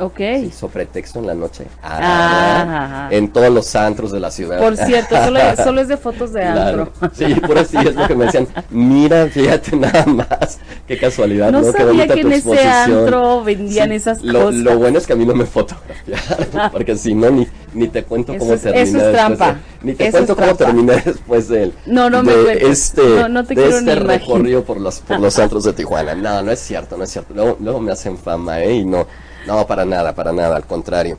ok. 0.00 0.88
texto 0.92 1.18
en 1.18 1.26
la 1.26 1.34
noche, 1.34 1.64
Ah, 1.82 2.62
ajá. 2.62 3.08
en 3.10 3.28
todos 3.32 3.50
los 3.50 3.74
antros 3.76 4.12
de 4.12 4.20
la 4.20 4.30
ciudad. 4.30 4.58
Por 4.58 4.76
cierto, 4.76 5.16
solo, 5.24 5.40
solo 5.62 5.80
es 5.80 5.88
de 5.88 5.96
fotos 5.96 6.32
de 6.32 6.40
Claro. 6.40 6.92
antro. 7.00 7.10
Sí, 7.14 7.34
por 7.34 7.58
así 7.58 7.76
es 7.76 7.94
lo 7.94 8.06
que 8.06 8.14
me 8.14 8.24
decían. 8.26 8.46
Mira, 8.70 9.26
fíjate 9.26 9.76
nada 9.76 10.04
más. 10.06 10.58
Qué 10.86 10.98
casualidad, 10.98 11.50
No 11.50 11.62
sabía 11.72 12.06
que 12.08 12.20
en 12.20 12.32
ese 12.32 12.66
antro 12.68 13.42
vendían 13.44 13.92
esas 13.92 14.22
lo, 14.22 14.44
cosas. 14.44 14.54
Lo 14.60 14.78
bueno 14.78 14.98
es 14.98 15.06
que 15.06 15.12
a 15.12 15.16
mí 15.16 15.26
no 15.26 15.34
me 15.34 15.44
fotografiaron, 15.46 16.70
porque 16.72 16.96
si 16.96 17.14
no, 17.14 17.30
ni, 17.30 17.46
ni 17.74 17.88
te 17.88 18.04
cuento 18.04 18.32
Eso 18.32 18.38
cómo 18.40 18.54
es- 18.54 18.62
terminé 18.62 18.82
eso 18.82 18.98
es 19.06 19.12
trampa. 19.12 19.46
de- 19.52 19.58
ni 19.82 19.92
te 19.94 20.04
Eso 20.08 20.12
cuento 20.18 20.36
cómo 20.36 20.54
terminé 20.54 21.02
después 21.04 21.48
del, 21.48 21.72
No, 21.86 22.08
no 22.10 22.22
me 22.22 22.32
de 22.34 22.44
cuentes. 22.44 22.68
este, 22.68 23.02
No, 23.02 23.28
no 23.28 23.44
te 23.44 23.54
de 23.54 23.68
este 23.68 23.94
recorrido 23.96 24.64
por 24.64 24.80
los, 24.80 25.00
por 25.00 25.20
los 25.20 25.38
antros 25.38 25.64
de 25.64 25.72
Tijuana. 25.72 26.14
No, 26.14 26.42
no 26.42 26.50
es 26.50 26.60
cierto, 26.60 26.96
no 26.96 27.04
es 27.04 27.10
cierto. 27.10 27.34
Luego, 27.34 27.56
luego 27.60 27.80
me 27.80 27.92
hacen 27.92 28.16
fama, 28.16 28.60
¿eh? 28.62 28.74
Y 28.76 28.84
no, 28.84 29.06
no, 29.48 29.66
para 29.66 29.84
nada, 29.86 30.14
para 30.14 30.30
nada, 30.32 30.56
al 30.56 30.66
contrario. 30.66 31.16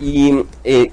Y 0.00 0.44
eh, 0.64 0.90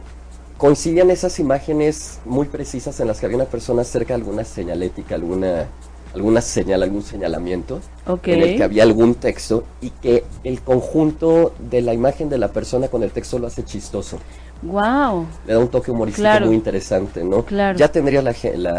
coincidían 0.57 1.09
esas 1.09 1.39
imágenes 1.39 2.19
muy 2.25 2.45
precisas 2.47 2.99
en 2.99 3.07
las 3.07 3.19
que 3.19 3.25
había 3.25 3.37
una 3.37 3.45
persona 3.45 3.83
cerca 3.83 4.09
de 4.15 4.21
alguna 4.21 4.43
señalética, 4.43 5.15
alguna, 5.15 5.65
alguna 6.13 6.41
señal, 6.41 6.83
algún 6.83 7.01
señalamiento, 7.01 7.81
en 8.23 8.41
el 8.41 8.55
que 8.57 8.63
había 8.63 8.83
algún 8.83 9.15
texto 9.15 9.63
y 9.81 9.89
que 9.89 10.23
el 10.43 10.61
conjunto 10.61 11.53
de 11.71 11.81
la 11.81 11.93
imagen 11.93 12.29
de 12.29 12.37
la 12.37 12.49
persona 12.49 12.87
con 12.87 13.01
el 13.03 13.09
texto 13.11 13.39
lo 13.39 13.47
hace 13.47 13.63
chistoso. 13.63 14.19
Wow. 14.61 15.25
Le 15.47 15.53
da 15.53 15.59
un 15.59 15.67
toque 15.67 15.91
humorístico 15.91 16.23
Claro. 16.23 16.45
muy 16.45 16.55
interesante, 16.55 17.23
¿no? 17.23 17.43
Claro. 17.43 17.77
Ya 17.77 17.91
tendría 17.91 18.21
la, 18.21 18.33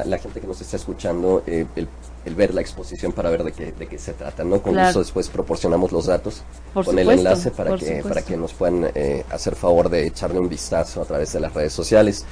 la 0.04 0.18
gente 0.18 0.40
que 0.40 0.46
nos 0.46 0.60
está 0.60 0.76
escuchando 0.76 1.42
eh, 1.46 1.66
el, 1.76 1.86
el 2.26 2.34
ver 2.34 2.52
la 2.54 2.60
exposición 2.60 3.12
para 3.12 3.30
ver 3.30 3.44
de 3.44 3.52
qué, 3.52 3.72
de 3.72 3.86
qué 3.86 3.98
se 3.98 4.12
trata, 4.12 4.44
¿no? 4.44 4.60
Con 4.60 4.72
Claro. 4.74 4.88
gusto 4.88 4.98
después 4.98 5.28
proporcionamos 5.28 5.92
los 5.92 6.06
datos 6.06 6.42
Por 6.74 6.84
con 6.84 6.98
el 6.98 7.08
enlace 7.08 7.50
para 7.52 7.76
que, 7.76 7.86
supuesto. 7.86 8.08
para 8.08 8.22
que 8.22 8.36
nos 8.36 8.52
puedan 8.52 8.90
eh, 8.94 9.24
hacer 9.30 9.54
favor 9.54 9.88
de 9.88 10.06
echarle 10.06 10.38
un 10.40 10.48
vistazo 10.48 11.00
a 11.00 11.04
través 11.04 11.32
de 11.32 11.40
las 11.40 11.54
redes 11.54 11.72
sociales. 11.72 12.24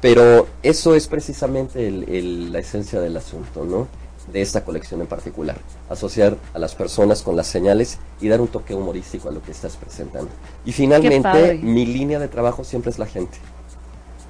Pero 0.00 0.46
eso 0.62 0.94
es 0.94 1.06
precisamente 1.08 1.86
el- 1.86 2.08
el- 2.08 2.52
la 2.52 2.60
esencia 2.60 3.00
del 3.00 3.16
asunto, 3.16 3.64
¿no? 3.64 3.86
De 4.32 4.40
esta 4.40 4.64
colección 4.64 5.00
en 5.00 5.08
particular. 5.08 5.56
Asociar 5.90 6.36
a 6.54 6.58
las 6.60 6.74
personas 6.76 7.22
con 7.22 7.34
las 7.36 7.48
señales 7.48 7.98
y 8.20 8.28
dar 8.28 8.40
un 8.40 8.46
toque 8.48 8.74
humorístico 8.74 9.28
a 9.28 9.32
lo 9.32 9.42
que 9.42 9.50
estás 9.50 9.76
presentando. 9.76 10.30
Y 10.64 10.70
finalmente, 10.72 11.54
mi 11.62 11.84
línea 11.84 12.18
de 12.20 12.28
trabajo 12.28 12.62
siempre 12.62 12.90
es 12.92 12.98
la 13.00 13.06
gente. 13.06 13.38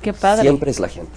Qué 0.01 0.13
padre. 0.15 0.43
Siempre 0.43 0.71
es 0.71 0.81
la 0.81 0.89
gente. 0.89 1.13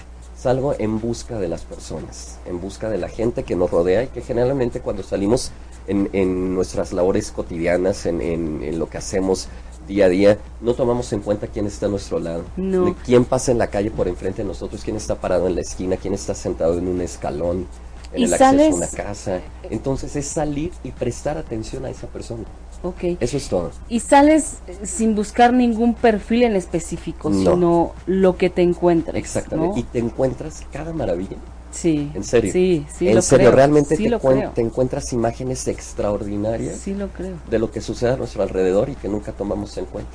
Salgo 0.46 0.76
en 0.78 1.02
busca 1.02 1.40
de 1.40 1.48
las 1.48 1.64
personas, 1.64 2.38
en 2.46 2.62
busca 2.62 2.88
de 2.88 3.00
la 3.00 3.10
gente 3.10 3.42
que 3.42 3.56
nos 3.56 3.72
rodea 3.72 4.04
y 4.04 4.08
que 4.10 4.22
generalmente 4.22 4.80
cuando 4.80 5.02
salimos 5.02 5.50
en, 5.88 6.08
en 6.14 6.54
nuestras 6.54 6.94
labores 6.94 7.32
cotidianas, 7.32 8.06
en, 8.06 8.22
en- 8.22 8.62
en 8.62 8.78
lo 8.78 8.88
que 8.88 9.00
hacemos 9.00 9.48
día 9.88 10.06
a 10.06 10.10
día, 10.10 10.38
no 10.62 10.76
tomamos 10.76 11.12
en 11.14 11.22
cuenta 11.22 11.48
quién 11.48 11.66
está 11.66 11.88
a 11.88 11.90
nuestro 11.90 12.20
lado, 12.20 12.44
No. 12.58 12.86
de 12.86 12.94
quién 12.94 13.26
pasa 13.26 13.52
en 13.54 13.58
la 13.58 13.72
calle 13.72 13.90
por 13.90 14.08
enfrente 14.08 14.44
de 14.44 14.48
nosotros, 14.48 14.82
quién 14.84 14.98
está 14.98 15.16
parado 15.16 15.48
en 15.48 15.56
la 15.56 15.62
esquina, 15.62 15.98
quién 15.98 16.14
está 16.14 16.36
sentado 16.36 16.78
en 16.78 16.88
un 16.90 17.02
escalón, 17.02 17.66
en 18.14 18.24
el 18.26 18.34
acceso 18.36 18.48
a 18.76 18.76
una 18.76 18.88
casa. 19.04 19.40
Entonces 19.72 20.16
es 20.16 20.28
salir 20.28 20.72
y 20.84 20.92
prestar 20.92 21.40
atención 21.40 21.86
a 21.86 21.90
esa 21.90 22.06
persona. 22.06 22.44
Ok. 22.84 23.18
Eso 23.20 23.38
es 23.38 23.48
todo. 23.50 23.72
Y 23.90 24.00
sales 24.00 24.58
eh, 24.68 24.78
sin 24.86 25.16
buscar 25.16 25.54
ningún 25.54 25.94
perfil 25.96 26.44
en 26.44 26.56
específico, 26.56 27.30
No. 27.30 27.54
sino 27.54 27.92
lo 28.06 28.38
que 28.38 28.50
te 28.50 28.62
encuentres. 28.62 29.16
Exactamente. 29.16 29.74
¿no? 29.76 29.80
Y 29.80 29.84
te 29.84 30.00
encuentras 30.00 30.64
cada 30.72 30.94
maravilla 30.94 31.38
Sí. 31.72 32.10
En 32.14 32.24
serio. 32.24 32.54
Sí, 32.54 32.86
sí. 32.98 33.10
En 33.10 33.16
lo 33.16 33.22
serio, 33.22 33.48
creo, 33.48 33.56
realmente 33.58 33.98
sí 33.98 34.04
te, 34.04 34.10
lo 34.10 34.20
creo. 34.20 34.52
te 34.52 34.62
encuentras 34.62 35.12
imágenes 35.12 35.68
extraordinarias 35.68 36.78
Sí 36.78 36.94
lo 36.94 37.10
creo. 37.10 37.36
de 37.50 37.60
lo 37.60 37.70
que 37.72 37.82
sucede 37.82 38.12
a 38.12 38.16
nuestro 38.18 38.44
alrededor 38.44 38.90
y 38.90 38.96
que 38.96 39.10
nunca 39.10 39.34
tomamos 39.34 39.76
en 39.78 39.86
cuenta. 39.86 40.12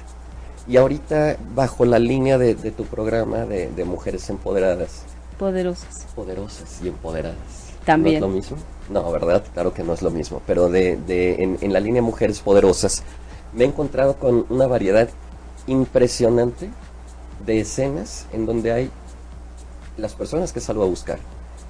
Y 0.67 0.77
ahorita, 0.79 1.37
bajo 1.55 1.85
la 1.85 1.99
línea 1.99 2.39
de, 2.39 2.55
de 2.55 2.71
tu 2.71 2.85
programa 2.85 3.45
de, 3.45 3.69
de 3.71 3.85
mujeres 3.85 4.31
empoderadas, 4.31 5.03
Poderosas. 5.39 6.07
poderosas 6.15 6.81
y 6.85 6.89
empoderadas. 6.89 7.37
También. 7.85 8.21
¿No 8.21 8.27
es 8.27 8.31
lo 8.33 8.37
mismo? 8.37 8.57
No, 8.89 9.11
¿verdad? 9.13 9.45
Claro 9.53 9.73
que 9.73 9.83
no 9.83 9.93
es 9.93 10.03
lo 10.03 10.11
mismo. 10.11 10.43
Pero 10.47 10.69
de, 10.69 10.97
de- 10.97 11.43
en, 11.43 11.59
en 11.61 11.73
la 11.73 11.81
línea 11.81 12.03
Mujeres 12.03 12.41
Poderosas 12.41 13.03
me 13.53 13.65
he 13.65 13.67
encontrado 13.67 14.17
con 14.17 14.47
una 14.49 14.67
variedad 14.67 15.09
impresionante 15.67 16.71
de 17.47 17.61
escenas 17.61 18.27
en 18.33 18.47
donde 18.47 18.73
hay 18.73 18.91
las 19.97 20.15
personas 20.15 20.53
que 20.53 20.61
salgo 20.61 20.83
a 20.83 20.87
buscar, 20.87 21.19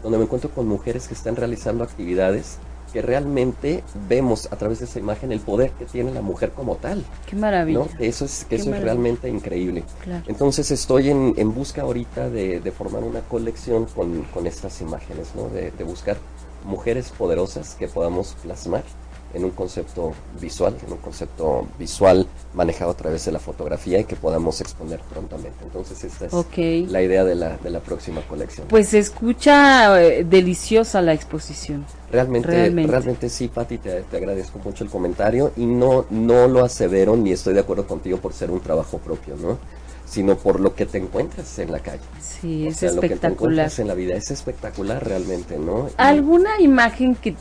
donde 0.02 0.18
me 0.18 0.24
encuentro 0.24 0.50
con 0.50 0.66
mujeres 0.66 1.08
que 1.08 1.14
están 1.14 1.36
realizando 1.36 1.84
actividades 1.84 2.58
que 2.92 3.02
realmente 3.02 3.82
vemos 4.08 4.48
a 4.50 4.56
través 4.56 4.80
de 4.80 4.84
esa 4.84 4.98
imagen 4.98 5.32
el 5.32 5.40
poder 5.40 5.70
que 5.72 5.84
tiene 5.84 6.12
la 6.12 6.22
mujer 6.22 6.52
como 6.52 6.76
tal. 6.76 7.04
Qué 7.26 7.36
maravilla. 7.36 7.80
¿no? 7.80 7.88
Eso 7.98 8.24
es, 8.24 8.44
que 8.44 8.56
Qué 8.56 8.62
eso 8.62 8.74
es 8.74 8.82
realmente 8.82 9.28
increíble. 9.28 9.84
Claro. 10.02 10.24
Entonces 10.26 10.70
estoy 10.70 11.10
en, 11.10 11.34
en 11.36 11.54
busca 11.54 11.82
ahorita 11.82 12.28
de, 12.30 12.60
de 12.60 12.72
formar 12.72 13.02
una 13.02 13.20
colección 13.20 13.86
con, 13.86 14.22
con 14.24 14.46
estas 14.46 14.80
imágenes, 14.80 15.34
¿no? 15.34 15.48
de, 15.48 15.70
de 15.70 15.84
buscar 15.84 16.16
mujeres 16.64 17.10
poderosas 17.16 17.74
que 17.74 17.88
podamos 17.88 18.36
plasmar 18.42 18.84
en 19.32 19.44
un 19.44 19.50
concepto 19.50 20.12
visual, 20.40 20.76
en 20.86 20.92
un 20.92 20.98
concepto 20.98 21.66
visual 21.78 22.26
manejado 22.54 22.90
a 22.90 22.94
través 22.96 23.24
de 23.24 23.32
la 23.32 23.38
fotografía 23.38 23.98
y 24.00 24.04
que 24.04 24.16
podamos 24.16 24.60
exponer 24.60 25.00
prontamente. 25.00 25.58
Entonces 25.62 26.02
esta 26.04 26.26
es 26.26 26.90
la 26.90 27.02
idea 27.02 27.24
de 27.24 27.34
la, 27.36 27.56
de 27.58 27.70
la 27.70 27.80
próxima 27.80 28.20
colección. 28.22 28.66
Pues 28.68 28.88
se 28.88 28.98
escucha 28.98 30.02
eh, 30.02 30.24
deliciosa 30.24 31.00
la 31.00 31.12
exposición. 31.12 31.86
Realmente, 32.10 32.48
Realmente. 32.48 32.90
realmente, 32.90 33.28
sí, 33.28 33.46
Pati, 33.48 33.78
te, 33.78 34.02
te 34.02 34.16
agradezco 34.16 34.58
mucho 34.58 34.82
el 34.82 34.90
comentario 34.90 35.52
y 35.56 35.64
no, 35.64 36.06
no 36.10 36.48
lo 36.48 36.64
asevero 36.64 37.16
ni 37.16 37.30
estoy 37.30 37.54
de 37.54 37.60
acuerdo 37.60 37.86
contigo 37.86 38.18
por 38.18 38.32
ser 38.32 38.50
un 38.50 38.60
trabajo 38.60 38.98
propio, 38.98 39.36
¿no? 39.36 39.58
Sino 40.04 40.36
por 40.36 40.58
lo 40.58 40.74
que 40.74 40.86
te 40.86 40.98
encuentras 40.98 41.56
en 41.60 41.70
la 41.70 41.78
calle. 41.78 42.02
Sí, 42.18 42.66
O 42.66 42.70
es 42.70 42.78
sea, 42.78 42.90
lo 42.90 43.04
que 43.06 43.14
te 43.16 43.28
espectacular. 43.28 43.32
encuentras 43.32 43.78
en 43.78 43.86
la 43.86 43.94
vida 43.94 44.16
es 44.16 44.30
espectacular 44.32 45.06
realmente, 45.06 45.56
¿no? 45.56 45.88
Y 45.88 45.92
¿Alguna 45.98 46.60
imagen 46.60 47.14
que, 47.14 47.36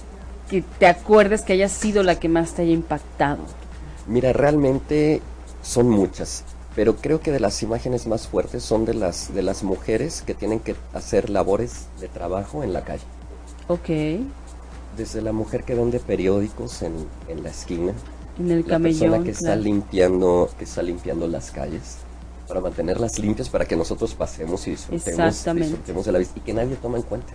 que 0.49 0.63
te 0.63 0.87
acuerdes 0.87 1.43
que 1.43 1.53
haya 1.53 1.69
sido 1.69 2.03
la 2.03 2.19
que 2.19 2.29
más 2.29 2.55
te 2.55 2.63
haya 2.63 2.73
impactado? 2.73 3.55
Mira, 4.05 4.33
realmente 4.33 5.29
son 5.61 5.89
muchas, 5.89 6.45
pero 6.73 6.99
creo 6.99 7.21
que 7.21 7.31
de 7.31 7.39
las 7.39 7.61
imágenes 7.63 8.07
más 8.07 8.27
fuertes 8.27 8.63
son 8.63 8.83
de 8.85 8.93
las, 8.93 9.31
de 9.33 9.41
las 9.43 9.63
mujeres 9.63 10.21
que 10.21 10.35
tienen 10.35 10.59
que 10.61 10.81
hacer 10.93 11.29
labores 11.29 11.91
de 11.95 12.09
trabajo 12.09 12.63
en 12.63 12.73
la 12.73 12.83
calle. 12.83 13.07
Ok, 13.67 13.89
Desde 14.91 15.21
la 15.21 15.31
mujer 15.33 15.65
que 15.65 15.75
vende 15.75 15.99
periódicos 15.99 16.81
en, 16.81 17.11
en 17.27 17.43
la 17.43 17.49
esquina, 17.49 18.03
en 18.37 18.51
el 18.51 18.65
la 18.65 18.79
persona 18.79 19.19
camellón. 19.19 19.23
que 19.23 19.31
está 19.31 19.53
claro. 19.53 19.61
limpiando 19.61 20.55
que 20.57 20.65
está 20.65 20.81
limpiando 20.83 21.27
las 21.27 21.51
calles 21.51 22.07
para 22.47 22.61
mantenerlas 22.61 23.19
limpias 23.19 23.49
para 23.49 23.67
que 23.67 23.75
nosotros 23.77 24.15
pasemos 24.15 24.67
y 24.67 24.71
disfrutemos, 24.71 25.49
disfrutemos 25.53 26.05
de 26.05 26.11
la 26.13 26.19
vista 26.19 26.39
y 26.39 26.43
que 26.43 26.53
nadie 26.53 26.77
toma 26.77 26.97
en 26.97 27.03
cuenta. 27.03 27.33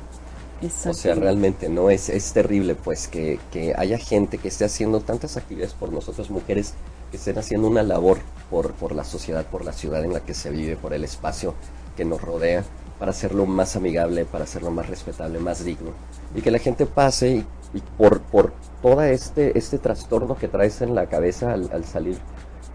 O 0.87 0.92
sea, 0.94 1.14
realmente 1.14 1.68
no 1.68 1.90
es, 1.90 2.08
es 2.08 2.32
terrible 2.32 2.75
pues 2.75 3.08
que, 3.08 3.40
que 3.50 3.75
haya 3.76 3.99
gente 3.99 4.38
que 4.38 4.49
esté 4.49 4.64
haciendo 4.64 5.00
tantas 5.00 5.37
actividades 5.37 5.75
por 5.75 5.92
nosotras 5.92 6.30
mujeres, 6.30 6.75
que 7.11 7.16
estén 7.16 7.38
haciendo 7.38 7.68
una 7.68 7.82
labor 7.82 8.18
por, 8.50 8.73
por 8.75 8.94
la 8.94 9.04
sociedad, 9.04 9.46
por 9.46 9.64
la 9.64 9.73
ciudad 9.73 10.04
en 10.04 10.12
la 10.12 10.20
que 10.20 10.34
se 10.34 10.50
vive, 10.50 10.76
por 10.76 10.94
el 10.94 11.04
espacio 11.04 11.54
que 11.96 12.04
nos 12.04 12.20
rodea, 12.23 12.64
para 12.99 13.11
hacerlo 13.11 13.46
más 13.46 13.76
amigable, 13.76 14.25
para 14.25 14.44
hacerlo 14.44 14.70
más 14.70 14.88
respetable, 14.88 15.38
más 15.38 15.64
digno. 15.64 15.90
Y 16.34 16.42
que 16.42 16.50
la 16.50 16.58
gente 16.58 16.87
pase 16.87 17.44
y, 17.75 17.80
por, 17.99 18.20
por 18.23 18.52
todo 18.82 19.02
este, 19.02 19.58
este 19.58 19.78
trastorno 19.78 20.37
que 20.37 20.49
traes 20.49 20.80
en 20.82 20.94
la 20.94 21.08
cabeza 21.08 21.52
al, 21.52 21.70
al 21.73 21.84
salir 21.84 22.18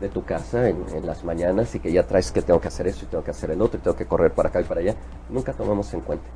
de 0.02 0.10
tu 0.10 0.24
casa 0.26 0.70
en, 0.70 0.86
en 0.94 1.06
las 1.06 1.24
mañanas 1.24 1.76
y 1.76 1.80
que 1.80 1.92
ya 1.92 2.08
traes 2.08 2.32
que 2.32 2.42
tengo 2.42 2.62
que 2.62 2.68
hacer 2.70 2.88
esto 2.88 3.06
y 3.06 3.08
tengo 3.08 3.24
que 3.24 3.32
hacer 3.32 3.52
el 3.52 3.62
otro 3.62 3.80
y 3.80 3.84
tengo 3.84 3.98
que 3.98 4.06
correr 4.06 4.34
para 4.34 4.50
acá 4.50 4.62
y 4.62 4.64
para 4.64 4.82
allá, 4.82 4.96
nunca 5.30 5.54
tomamos 5.54 5.94
en 5.94 6.02
cuenta. 6.02 6.30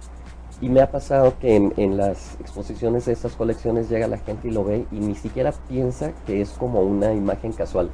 Y 0.64 0.70
me 0.70 0.82
ha 0.82 0.90
pasado 0.90 1.34
que 1.40 1.56
en, 1.56 1.74
en 1.78 1.98
las 1.98 2.36
exposiciones 2.40 3.06
de 3.06 3.12
estas 3.14 3.34
colecciones 3.34 3.90
llega 3.90 4.08
la 4.08 4.18
gente 4.18 4.48
y 4.48 4.52
lo 4.52 4.64
ve 4.64 4.86
y 4.92 4.96
ni 5.00 5.14
siquiera 5.16 5.52
piensa 5.68 6.12
que 6.26 6.40
es 6.42 6.50
como 6.52 6.82
una 6.82 7.14
imagen 7.14 7.52
casual. 7.52 7.90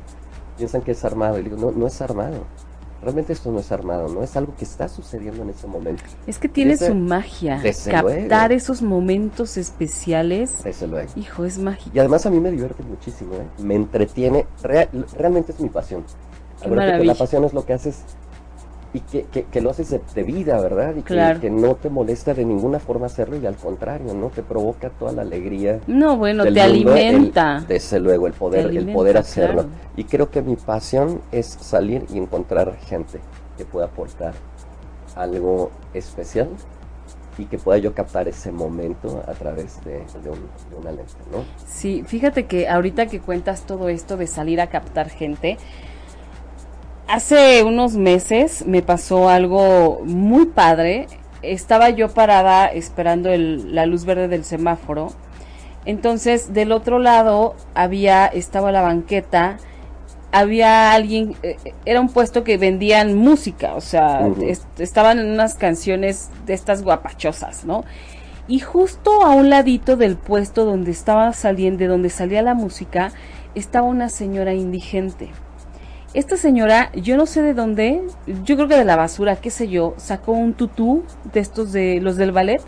Piensan 0.57 0.81
que 0.81 0.91
es 0.91 1.03
armado. 1.03 1.39
Y 1.39 1.43
digo, 1.43 1.57
no, 1.57 1.71
no 1.71 1.88
es 1.88 1.99
armado. 2.01 2.43
Realmente 3.01 3.31
esto 3.31 3.49
no 3.49 3.59
es 3.59 3.71
armado, 3.71 4.09
no 4.09 4.21
es 4.23 4.35
algo 4.35 4.53
que 4.57 4.65
está 4.65 4.89
sucediendo 4.89 5.41
en 5.43 5.51
ese 5.51 5.67
momento. 5.67 6.03
Es 6.27 6.38
que 6.38 6.49
tiene 6.49 6.75
su 6.75 6.93
magia. 6.93 7.57
desde 7.63 7.91
Captar 7.91 8.49
luego. 8.49 8.53
esos 8.53 8.81
momentos 8.81 9.55
especiales. 9.55 10.63
Desde 10.63 10.85
luego. 10.85 11.09
Hijo, 11.15 11.45
es 11.45 11.57
mágico. 11.57 11.91
Y 11.95 11.99
además 11.99 12.25
a 12.25 12.29
mí 12.29 12.39
me 12.41 12.51
divierte 12.51 12.83
muchísimo, 12.83 13.35
¿eh? 13.35 13.47
me 13.63 13.75
entretiene, 13.75 14.45
Rea- 14.61 14.89
realmente 15.17 15.53
es 15.53 15.61
mi 15.61 15.69
pasión. 15.69 16.03
Qué 16.03 16.65
Acuérdate 16.65 16.75
que 16.88 16.91
maravilla. 16.91 17.13
la 17.13 17.17
pasión 17.17 17.43
es 17.45 17.53
lo 17.53 17.65
que 17.65 17.71
haces 17.73 18.01
y 18.93 19.01
que, 19.01 19.24
que- 19.25 19.43
que 19.46 19.62
lo 19.62 19.69
haces 19.69 19.89
de, 19.91 20.01
de 20.15 20.24
vida, 20.24 20.60
¿verdad? 20.60 20.91
Y 20.96 21.01
que- 21.01 21.13
Claro. 21.13 21.39
que, 21.39 21.50
no 21.51 21.75
te 21.75 21.89
molesta 21.89 22.34
de 22.34 22.43
ninguna 22.43 22.79
forma 22.79 23.05
hacerlo 23.05 23.38
y 23.38 23.46
al 23.46 23.55
contrario, 23.55 24.13
¿no? 24.15 24.29
Te 24.29 24.41
provoca 24.41 24.89
toda 24.89 25.12
la 25.12 25.22
alegría. 25.22 25.79
No, 25.88 26.17
bueno, 26.17 26.43
te 26.43 26.50
mundo, 26.50 26.63
el- 26.63 26.69
alimenta. 26.72 27.63
desde 27.67 28.00
luego, 28.00 28.25
el 28.27 28.34
poder, 28.34 28.65
el 28.75 28.91
poder 28.91 29.17
hacerlo. 29.17 29.63
claro. 29.63 29.69
Y 29.96 30.05
creo 30.05 30.31
que 30.31 30.41
mi 30.41 30.55
pasión 30.55 31.22
es 31.31 31.46
salir 31.46 32.05
y 32.12 32.17
encontrar 32.17 32.75
gente 32.77 33.19
que 33.58 33.65
pueda 33.65 33.86
aportar 33.88 34.34
algo 35.15 35.72
especial 35.93 36.50
y 37.38 37.46
que 37.46 37.58
pueda 37.58 37.77
yo 37.77 37.93
captar 37.93 38.27
ese 38.27 38.51
momento 38.51 39.24
a 39.25 39.31
través 39.34 39.84
de, 39.86 40.00
de 40.24 40.29
un- 40.29 40.50
de 40.69 40.75
una 40.77 40.91
lente, 40.91 41.13
¿no? 41.31 41.43
Sí, 41.65 42.03
fíjate 42.05 42.46
que 42.48 42.67
ahorita 42.67 43.05
que 43.05 43.19
cuentas 43.22 43.62
todo 43.62 43.88
esto 43.88 44.17
de 44.17 44.27
salir 44.27 44.60
a 44.60 44.67
captar 44.67 45.10
gente, 45.10 45.58
hace 47.10 47.63
unos 47.63 47.96
meses 47.96 48.66
me 48.66 48.82
pasó 48.82 49.30
algo 49.30 50.01
muy 50.06 50.46
padre. 50.46 51.08
Estaba 51.42 51.89
yo 51.89 52.10
parada 52.13 52.68
esperando 52.68 53.30
el- 53.30 53.74
la 53.74 53.86
luz 53.86 54.06
verde 54.06 54.28
del 54.28 54.44
semáforo. 54.44 55.12
Entonces, 55.86 56.54
del 56.54 56.72
otro 56.72 57.00
lado 57.00 57.56
había, 57.74 58.25
estaba 58.28 58.72
la 58.72 58.82
banqueta, 58.82 59.58
había 60.32 60.92
alguien, 60.92 61.36
eh, 61.42 61.56
era 61.86 62.01
un 62.01 62.10
puesto 62.10 62.44
que 62.44 62.58
vendían 62.58 63.16
música, 63.16 63.74
o 63.75 63.82
sea, 63.82 64.28
est- 64.48 64.80
estaban 64.80 65.18
en 65.20 65.32
unas 65.32 65.56
canciones 65.56 66.30
de 66.46 66.54
estas 66.54 66.84
guapachosas, 66.84 67.66
¿no? 67.66 67.84
Y 68.48 68.60
justo 68.60 69.24
a 69.24 69.30
un 69.32 69.50
ladito 69.50 69.96
del 69.96 70.18
puesto 70.18 70.66
donde 70.66 70.92
estaba 70.92 71.32
saliendo, 71.34 71.80
de 71.80 71.88
donde 71.88 72.10
salía 72.10 72.42
la 72.42 72.54
música, 72.54 73.12
estaba 73.56 73.88
una 73.88 74.10
señora 74.10 74.54
indigente. 74.54 75.30
Esta 76.13 76.38
señora, 76.38 76.92
yo 76.94 77.18
no 77.18 77.28
sé 77.28 77.44
de 77.44 77.54
dónde, 77.54 78.01
yo 78.44 78.56
creo 78.56 78.68
que 78.68 78.75
de 78.75 78.86
la 78.86 78.96
basura, 78.96 79.36
qué 79.36 79.51
sé 79.51 79.68
yo, 79.68 79.94
sacó 79.98 80.32
un 80.32 80.54
tutú 80.54 81.04
de 81.34 81.39
estos 81.39 81.72
de 81.72 82.00
los 82.01 82.16
del 82.18 82.32
ballet, 82.32 82.62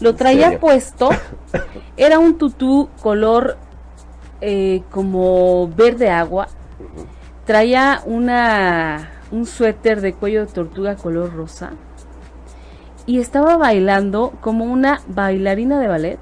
lo 0.00 0.10
¿En 0.10 0.16
traía 0.16 0.58
puesto, 0.58 1.10
era 1.96 2.18
un 2.18 2.38
tutú 2.38 2.88
color 3.00 3.56
eh, 4.40 4.82
como 4.90 5.68
verde 5.68 6.10
agua, 6.10 6.48
traía 7.44 8.02
una 8.04 9.12
un 9.30 9.46
suéter 9.46 10.00
de 10.00 10.14
cuello 10.14 10.46
de 10.46 10.52
tortuga 10.52 10.96
color 10.96 11.34
rosa 11.34 11.72
y 13.06 13.20
estaba 13.20 13.56
bailando 13.56 14.32
como 14.40 14.64
una 14.64 15.02
bailarina 15.06 15.78
de 15.78 15.88
ballet 15.88 16.18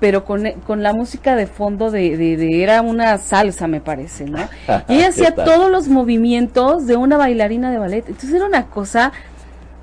pero 0.00 0.24
con, 0.24 0.44
con 0.66 0.82
la 0.82 0.92
música 0.92 1.34
de 1.36 1.46
fondo 1.46 1.90
de, 1.90 2.16
de- 2.16 2.36
de- 2.36 2.62
era 2.62 2.82
una 2.82 3.18
salsa 3.18 3.66
me 3.66 3.80
parece 3.80 4.24
no 4.26 4.38
y 4.88 4.94
ella 4.96 5.08
¿Qué 5.14 5.24
hacía 5.24 5.34
todos 5.44 5.70
los 5.70 5.88
movimientos 5.88 6.86
de 6.86 6.96
una 6.96 7.16
bailarina 7.16 7.70
de 7.70 7.78
ballet. 7.78 8.04
Entonces 8.08 8.34
era 8.34 8.46
una 8.46 8.66
cosa 8.66 9.12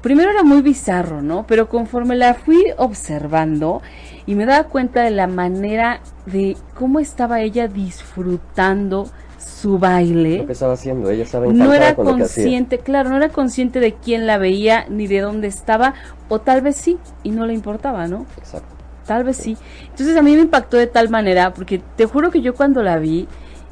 primero 0.01 0.31
era 0.31 0.43
muy 0.43 0.61
bizarro 0.61 1.21
no 1.21 1.45
pero 1.47 1.67
conforme 1.69 2.15
la 2.15 2.33
fui 2.35 2.63
observando 2.77 3.81
y 4.25 4.35
me 4.35 4.45
daba 4.45 4.65
cuenta 4.65 5.01
de 5.03 5.11
la 5.11 5.27
manera 5.27 6.01
de 6.25 6.57
cómo 6.75 6.99
estaba 6.99 7.41
ella 7.41 7.67
disfrutando 7.67 9.09
su 9.37 9.77
baile 9.79 10.39
Lo 10.39 10.45
que 10.47 10.53
estaba 10.53 10.73
haciendo, 10.73 11.09
ella 11.09 11.23
estaba 11.23 11.45
no 11.47 11.73
era 11.73 11.95
con 11.95 12.05
consciente, 12.05 12.79
claro, 12.79 13.09
no 13.09 13.17
era 13.17 13.29
consciente 13.29 13.79
de 13.79 13.93
quién 13.93 14.25
la 14.27 14.37
veía 14.37 14.85
ni 14.89 15.07
de 15.07 15.19
dónde 15.21 15.47
estaba, 15.47 15.93
o 16.29 16.39
tal 16.39 16.61
vez 16.61 16.75
sí, 16.77 16.97
y 17.23 17.31
no 17.31 17.45
le 17.45 17.53
importaba, 17.53 18.07
¿no? 18.07 18.25
Exacto. 18.37 18.74
Tal 19.05 19.23
vez 19.23 19.37
sí. 19.37 19.57
Entonces 19.89 20.17
a 20.17 20.21
mí 20.21 20.35
me 20.35 20.41
impactó 20.41 20.77
de 20.77 20.87
tal 20.87 21.09
manera, 21.09 21.53
porque 21.53 21.81
te 21.95 22.05
juro 22.05 22.31
que 22.31 22.41
yo 22.41 22.55
cuando 22.55 22.81
la 22.83 22.97
vi, 22.97 23.27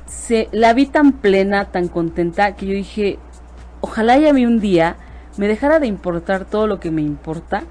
se, 0.06 0.48
la 0.52 0.74
vi 0.74 0.86
tan 0.86 1.14
plena, 1.14 1.66
tan 1.66 1.88
contenta, 1.88 2.56
que 2.56 2.68
yo 2.68 2.74
dije, 2.74 3.18
ojalá 3.82 4.18
y 4.18 4.28
a 4.28 4.34
mí 4.34 4.46
un 4.46 4.60
día 4.60 4.96
me 5.38 5.48
dejara 5.48 5.80
de 5.80 5.88
importar 5.88 6.46
todo 6.46 6.68
lo 6.68 6.80
que 6.80 6.92
me 6.92 7.02
importa 7.02 7.64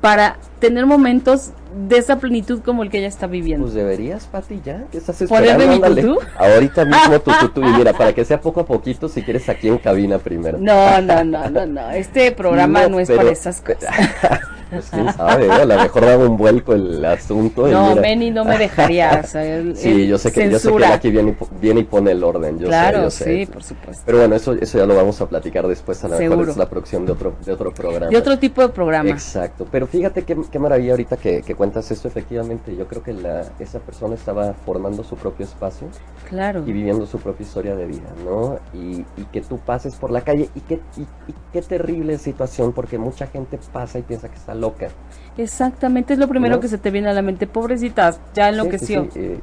para 0.00 0.36
tener 0.62 0.86
momentos 0.86 1.50
de 1.88 1.98
esa 1.98 2.16
plenitud 2.18 2.60
como 2.60 2.82
el 2.84 2.90
que 2.90 2.98
ella 2.98 3.08
está 3.08 3.26
viviendo. 3.26 3.64
Pues 3.64 3.74
deberías, 3.74 4.26
Pati, 4.26 4.60
ya. 4.64 4.84
¿Qué 4.92 4.98
estás 4.98 5.16
¿Ponerme 5.28 5.64
esperando? 5.64 5.90
mi 5.96 6.02
tutú? 6.02 6.18
Ahorita 6.38 6.84
mismo 6.84 7.18
tu 7.20 7.30
tutú. 7.40 7.60
Y 7.62 7.68
mira, 7.72 7.92
para 7.98 8.12
que 8.12 8.24
sea 8.24 8.40
poco 8.40 8.60
a 8.60 8.64
poquito, 8.66 9.08
si 9.08 9.22
quieres 9.22 9.48
aquí 9.48 9.68
en 9.68 9.78
cabina 9.78 10.18
primero. 10.18 10.58
No, 10.60 11.00
no, 11.00 11.24
no, 11.24 11.50
no, 11.50 11.66
no. 11.66 11.90
Este 11.90 12.30
programa 12.32 12.86
no, 12.88 13.00
es 13.00 13.08
pero- 13.08 13.18
para 13.18 13.30
esas 13.32 13.60
cosas. 13.60 13.90
Pues 14.72 14.88
quién 14.90 15.12
sabe, 15.12 15.44
¿eh? 15.48 15.50
a 15.52 15.66
lo 15.66 15.76
mejor 15.76 16.06
daba 16.06 16.24
un 16.26 16.38
vuelco 16.38 16.72
el 16.72 17.04
asunto. 17.04 17.66
No, 17.68 17.90
mira. 17.90 18.00
Benny 18.00 18.30
no 18.30 18.42
me 18.42 18.56
dejaría. 18.56 19.20
o 19.22 19.26
sea, 19.26 19.44
él- 19.44 19.76
Sí, 19.76 20.06
yo 20.06 20.16
sé 20.16 20.32
que, 20.32 20.44
yo 20.44 20.46
sé 20.46 20.52
que 20.52 20.58
censura. 20.60 20.86
él 20.86 20.92
aquí 20.94 21.10
viene 21.10 21.28
y, 21.28 21.32
po- 21.34 21.48
viene 21.60 21.80
y 21.80 21.84
pone 21.84 22.12
el 22.12 22.24
orden. 22.24 22.58
Yo 22.58 22.68
claro, 22.68 22.96
sé, 22.96 23.02
yo 23.02 23.10
sé. 23.10 23.24
sí, 23.44 23.52
por 23.52 23.62
supuesto. 23.62 24.02
Pero 24.06 24.16
bueno, 24.20 24.34
eso, 24.34 24.54
eso 24.54 24.78
ya 24.78 24.86
lo 24.86 24.96
vamos 24.96 25.20
a 25.20 25.28
platicar 25.28 25.66
después. 25.68 26.02
A 26.04 26.08
lo 26.08 26.18
mejor 26.18 26.48
es 26.48 26.56
la 26.56 26.70
producción 26.70 27.04
de 27.04 27.12
otro, 27.12 27.34
de 27.44 27.52
otro 27.52 27.74
programa. 27.74 28.06
De 28.06 28.16
otro 28.16 28.38
tipo 28.38 28.62
de 28.62 28.70
programa. 28.70 29.10
Exacto, 29.10 29.66
pero 29.70 29.86
fíjate 29.86 30.22
qué, 30.22 30.36
qué 30.52 30.58
maravilla 30.60 30.92
ahorita 30.92 31.16
que, 31.16 31.42
que 31.42 31.54
cuentas 31.56 31.90
esto, 31.90 32.06
efectivamente, 32.06 32.76
yo 32.76 32.86
creo 32.86 33.02
que 33.02 33.12
la, 33.12 33.42
esa 33.58 33.80
persona 33.80 34.14
estaba 34.14 34.52
formando 34.52 35.02
su 35.02 35.16
propio 35.16 35.44
espacio 35.44 35.88
Claro. 36.28 36.60
y 36.64 36.72
viviendo 36.72 37.06
su 37.06 37.18
propia 37.18 37.42
historia 37.44 37.74
de 37.74 37.86
vida, 37.86 38.08
¿no? 38.24 38.58
Y, 38.72 39.04
y 39.16 39.24
que 39.32 39.40
tú 39.40 39.58
pases 39.58 39.96
por 39.96 40.10
la 40.12 40.20
calle 40.20 40.48
y 40.54 40.60
qué, 40.60 40.80
y, 40.96 41.00
y 41.02 41.34
qué 41.52 41.62
terrible 41.62 42.18
situación, 42.18 42.72
porque 42.72 42.98
mucha 42.98 43.26
gente 43.26 43.58
pasa 43.72 43.98
y 43.98 44.02
piensa 44.02 44.28
que 44.28 44.36
está 44.36 44.54
loca. 44.54 44.88
Exactamente, 45.36 46.12
es 46.12 46.20
lo 46.20 46.28
primero 46.28 46.54
¿No? 46.56 46.60
que 46.60 46.68
se 46.68 46.78
te 46.78 46.90
viene 46.92 47.08
a 47.08 47.12
la 47.14 47.22
mente. 47.22 47.46
Pobrecita, 47.48 48.10
ya 48.34 48.44
Sí, 48.44 48.50
enloqueció. 48.50 49.02
sí, 49.04 49.10
sí, 49.14 49.20
eh, 49.20 49.40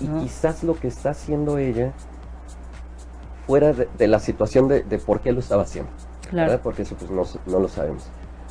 y 0.00 0.04
¿No? 0.08 0.22
quizás 0.22 0.64
lo 0.64 0.74
que 0.74 0.88
está 0.88 1.10
haciendo 1.10 1.58
ella 1.58 1.92
fuera 3.46 3.72
de, 3.72 3.88
de 3.98 4.08
la 4.08 4.18
situación 4.18 4.68
de, 4.68 4.82
de 4.82 4.98
por 4.98 5.20
qué 5.20 5.32
lo 5.32 5.40
estaba 5.40 5.62
haciendo. 5.64 5.90
Claro. 6.30 6.50
¿verdad? 6.50 6.62
Porque 6.62 6.82
eso 6.82 6.94
pues 6.96 7.10
no, 7.10 7.24
no 7.46 7.58
lo 7.60 7.68
sabemos. 7.68 8.04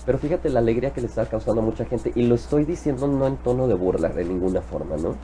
Pero 0.10 0.18
fíjate 0.18 0.50
la 0.50 0.58
alegría 0.58 0.89
que 0.89 1.01
le 1.01 1.06
está 1.06 1.24
causando 1.28 1.62
a 1.62 1.63
mucha 1.63 1.86
gente 1.86 2.12
y 2.16 2.24
lo 2.24 2.34
estoy 2.34 2.66
diciendo 2.66 3.06
no 3.06 3.28
en 3.28 3.38
tono 3.38 3.68
de 3.68 3.75
burla 3.75 4.10
de 4.10 4.25
ninguna 4.25 4.60
forma, 4.60 4.98
¿no? 4.98 5.16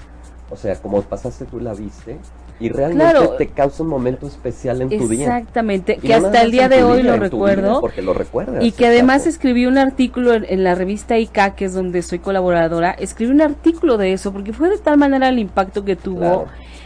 O 0.51 0.55
sea, 0.55 0.75
como 0.75 1.01
pasaste 1.01 1.45
tú 1.45 1.59
la 1.59 1.73
viste 1.73 2.19
y 2.59 2.69
realmente 2.69 3.03
Claro. 3.03 3.29
te 3.31 3.47
causa 3.47 3.81
un 3.81 3.89
momento 3.89 4.27
especial 4.27 4.83
en 4.83 4.89
tu 4.95 5.07
día. 5.07 5.25
Exactamente, 5.39 5.97
que 5.97 6.13
hasta 6.13 6.39
el 6.43 6.51
día 6.51 6.69
de 6.69 6.83
hoy 6.83 7.01
lo 7.01 7.17
recuerdo. 7.17 7.81
porque 7.81 8.03
lo 8.03 8.13
recuerdas. 8.13 8.63
Y 8.63 8.73
que 8.73 8.85
además 8.85 9.21
exacto. 9.25 9.29
escribí 9.31 9.65
un 9.65 9.79
artículo 9.79 10.35
en, 10.35 10.45
en 10.47 10.63
la 10.63 10.75
revista 10.75 11.17
ICA, 11.17 11.55
que 11.55 11.65
es 11.65 11.73
donde 11.73 12.03
soy 12.03 12.19
colaboradora, 12.19 12.91
escribí 12.91 13.31
un 13.31 13.41
artículo 13.41 13.97
de 13.97 14.13
eso, 14.13 14.31
porque 14.31 14.53
fue 14.53 14.69
de 14.69 14.77
tal 14.77 14.99
manera 14.99 15.29
el 15.29 15.39
impacto 15.39 15.83
que 15.83 15.95
tuvo, 15.95 16.19
Claro. 16.19 16.45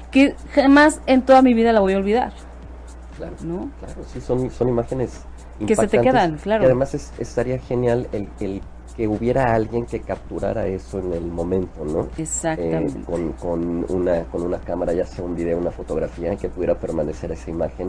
que 0.09 0.35
jamás 0.53 1.01
en 1.05 1.21
toda 1.23 1.41
mi 1.41 1.53
vida 1.53 1.73
la 1.73 1.81
voy 1.81 1.95
a 1.95 1.97
olvidar, 1.97 2.31
Claro. 3.17 3.33
¿no? 3.43 3.69
Claro, 3.79 4.03
sí, 4.13 4.21
son, 4.21 4.49
son 4.51 4.69
imágenes 4.69 5.19
Que 5.65 5.75
se 5.75 5.87
te 5.87 6.01
quedan, 6.01 6.37
claro. 6.37 6.63
Y 6.63 6.65
además 6.65 6.93
es- 6.95 7.11
estaría 7.19 7.59
genial 7.59 8.07
el, 8.11 8.27
el 8.39 8.61
que 8.95 9.07
hubiera 9.07 9.53
alguien 9.53 9.85
que 9.85 10.01
capturara 10.01 10.67
eso 10.67 10.99
en 10.99 11.13
el 11.13 11.21
momento, 11.25 11.85
¿no? 11.85 12.07
Exactamente. 12.17 12.99
Eh, 12.99 13.03
con, 13.05 13.31
con, 13.33 13.85
una, 13.89 14.23
con 14.25 14.41
una 14.41 14.57
cámara, 14.59 14.91
ya 14.93 15.05
sea 15.05 15.23
un 15.23 15.35
video, 15.35 15.57
una 15.57 15.71
fotografía, 15.71 16.35
que 16.35 16.49
pudiera 16.49 16.75
permanecer 16.75 17.31
esa 17.31 17.49
imagen 17.49 17.87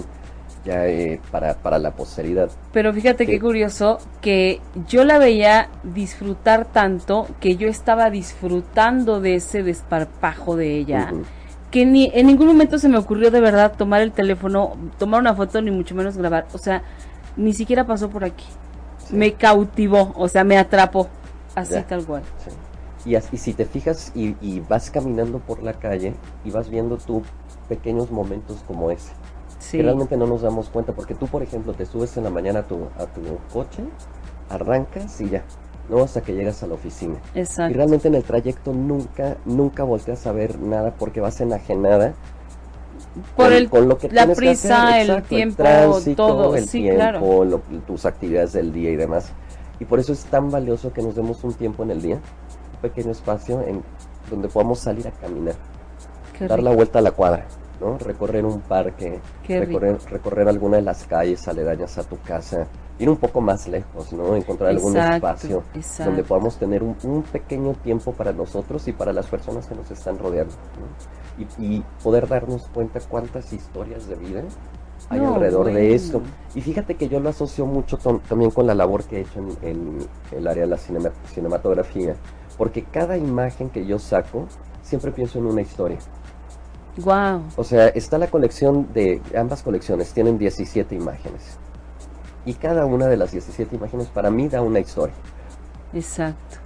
ya 0.65 0.87
eh, 0.87 1.21
para, 1.31 1.55
para 1.55 1.79
la 1.79 1.91
posteridad. 1.93 2.51
Pero 2.73 2.93
fíjate 2.93 3.25
que- 3.27 3.33
qué 3.33 3.41
curioso 3.41 3.99
que 4.21 4.61
yo 4.89 5.05
la 5.05 5.19
veía 5.19 5.69
disfrutar 5.83 6.67
tanto 6.67 7.27
que 7.41 7.57
yo 7.57 7.67
estaba 7.67 8.11
disfrutando 8.11 9.21
de 9.21 9.37
ese 9.37 9.63
desparpajo 9.63 10.57
de 10.57 10.77
ella. 10.77 11.13
Que 11.71 11.87
ni 11.87 12.11
en 12.15 12.27
ningún 12.27 12.49
momento 12.49 12.79
se 12.79 12.89
me 12.89 12.99
ocurrió 12.99 13.31
de 13.31 13.41
verdad 13.41 13.75
tomar 13.77 14.01
el 14.03 14.11
teléfono, 14.13 14.73
tomar 14.99 15.21
una 15.21 15.35
foto, 15.35 15.63
ni 15.63 15.71
mucho 15.71 15.95
menos 15.95 16.17
grabar. 16.17 16.47
O 16.53 16.59
sea, 16.59 16.83
ni 17.37 17.53
siquiera 17.53 17.87
pasó 17.87 18.09
por 18.11 18.25
aquí. 18.25 18.47
Sí. 19.07 19.15
Me 19.17 19.33
cautivó, 19.35 20.13
o 20.17 20.29
sea, 20.29 20.45
me 20.45 20.59
atrapó. 20.59 21.09
Así 21.55 21.75
Ya. 21.75 21.87
tal 21.87 22.05
cual. 22.07 22.23
Sí. 22.45 23.11
Y, 23.11 23.15
as- 23.15 23.33
y 23.33 23.39
si 23.39 23.55
te 23.55 23.65
fijas 23.65 24.13
y, 24.15 24.37
y 24.41 24.61
vas 24.61 24.91
caminando 24.91 25.39
por 25.39 25.63
la 25.63 25.73
calle 25.73 26.15
y 26.45 26.51
vas 26.51 26.69
viendo 26.69 26.97
tú 26.99 27.23
pequeños 27.69 28.11
momentos 28.11 28.63
como 28.67 28.91
ese, 28.91 29.13
Sí. 29.59 29.79
que 29.79 29.83
realmente 29.83 30.17
no 30.17 30.27
nos 30.27 30.43
damos 30.43 30.69
cuenta, 30.69 30.93
porque 30.93 31.15
tú, 31.15 31.27
por 31.27 31.43
ejemplo, 31.43 31.73
te 31.73 31.87
subes 31.87 32.17
en 32.17 32.25
la 32.25 32.31
mañana 32.31 32.61
a 32.61 32.63
tu, 32.65 32.89
a 32.99 33.07
tu 33.07 33.21
coche, 33.53 33.83
arrancas 34.49 35.21
y 35.21 35.31
ya, 35.31 35.43
no 35.89 36.03
hasta 36.03 36.21
que 36.21 36.35
llegas 36.35 36.63
a 36.63 36.67
la 36.67 36.75
oficina. 36.75 37.17
Y 37.35 37.41
Exacto. 37.41 37.75
realmente 37.75 38.09
en 38.09 38.15
el 38.17 38.23
trayecto 38.25 38.73
nunca, 38.73 39.37
nunca 39.45 39.85
volteas 39.85 40.27
a 40.27 40.33
ver 40.33 40.59
nada 40.61 40.95
porque 40.99 41.21
vas 41.21 41.41
enajenada 41.41 42.15
Por 43.37 43.47
con, 43.47 43.53
el, 43.53 43.69
con 43.71 43.89
lo 43.89 43.99
que 43.99 44.09
la 44.09 44.23
tienes 44.23 44.39
que 44.39 44.47
prisa, 44.47 44.89
hacer, 44.89 45.11
el 45.11 45.23
tiempo, 45.25 45.57
tránsito, 45.63 46.27
todo. 46.27 46.57
el 46.57 46.65
Sí, 46.69 46.83
tiempo, 46.83 46.97
claro. 46.97 47.45
lo- 47.45 47.61
tus 47.87 48.07
actividades 48.07 48.53
del 48.53 48.73
día 48.73 48.91
y 48.91 48.97
demás. 48.97 49.33
Y 49.81 49.85
por 49.85 49.99
eso 49.99 50.13
es 50.13 50.25
tan 50.27 50.51
valioso 50.51 50.93
que 50.93 51.03
nos 51.03 51.15
demos 51.17 51.43
un 51.43 51.55
tiempo 51.55 51.83
en 51.83 51.91
el 51.91 52.03
día, 52.03 52.17
un 52.17 52.81
pequeño 52.83 53.11
espacio 53.11 53.63
en 53.67 53.83
donde 54.31 54.49
podamos 54.49 54.79
salir 54.79 55.09
a 55.09 55.11
caminar, 55.11 55.55
Qué 56.39 56.47
dar 56.47 56.63
la 56.63 56.71
vuelta 56.73 57.01
a 57.01 57.03
la 57.03 57.11
cuadra, 57.11 57.47
¿no? 57.81 57.99
Recorrer 57.99 58.45
un 58.45 58.61
parque, 58.61 59.19
recorrer, 59.49 59.99
recorrer 60.09 60.49
alguna 60.49 60.77
de 60.77 60.83
las 60.83 61.05
calles 61.05 61.49
aledañas 61.49 61.99
a 61.99 62.05
tu 62.05 62.19
casa, 62.21 62.67
ir 63.01 63.09
un 63.11 63.17
poco 63.17 63.41
más 63.41 63.67
lejos, 63.67 64.13
¿no? 64.13 64.37
Encontrar 64.37 64.71
algún 64.71 64.97
espacio 64.97 65.63
exacto. 65.75 66.11
donde 66.11 66.23
podamos 66.25 66.57
tener 66.57 66.83
un, 66.83 66.97
un 67.03 67.23
pequeño 67.23 67.73
tiempo 67.83 68.13
para 68.13 68.33
nosotros 68.33 68.87
y 68.87 68.93
para 68.93 69.13
las 69.13 69.27
personas 69.27 69.67
que 69.67 69.75
nos 69.75 69.91
están 69.91 70.19
rodeando. 70.19 70.55
¿no? 70.79 71.65
Y, 71.65 71.77
y 71.77 71.85
poder 72.03 72.29
darnos 72.29 72.69
cuenta 72.69 73.01
cuántas 73.01 73.53
historias 73.53 74.07
de 74.07 74.15
vida 74.17 74.43
hay 75.09 75.19
No, 75.21 75.35
alrededor 75.35 75.63
bueno. 75.65 75.79
de 75.79 75.95
esto. 75.95 76.21
Y 76.55 76.61
fíjate 76.61 76.95
que 76.95 77.09
yo 77.09 77.19
lo 77.21 77.31
asocio 77.31 77.65
mucho 77.67 77.97
también 78.29 78.51
con 78.51 78.67
la 78.67 78.75
labor 78.75 79.03
que 79.05 79.17
he 79.17 79.21
hecho 79.23 79.41
en, 79.41 79.69
en 79.69 79.99
el 80.31 80.47
área 80.47 80.65
de 80.65 80.69
la 80.71 80.77
cinema- 80.77 81.11
cinematografía, 81.33 82.15
porque 82.59 82.85
cada 82.85 83.17
imagen 83.17 83.71
que 83.71 83.87
yo 83.87 83.99
saco, 83.99 84.47
siempre 84.83 85.11
pienso 85.11 85.39
en 85.39 85.47
una 85.47 85.63
historia. 85.63 85.99
Wow. 86.99 87.43
O 87.57 87.65
sea, 87.65 87.89
está 87.89 88.19
la 88.19 88.27
colección 88.27 88.93
de, 88.93 89.23
ambas 89.35 89.63
colecciones 89.63 90.13
tienen 90.13 90.37
17 90.37 90.95
imágenes. 90.95 91.57
Y 92.47 92.55
cada 92.55 92.87
una 92.87 93.07
de 93.07 93.17
las 93.17 93.33
17 93.33 93.77
imágenes 93.77 94.07
para 94.09 94.31
mí 94.31 94.49
da 94.49 94.63
una 94.63 94.81
historia. 94.81 95.15
Exacto. 95.93 96.57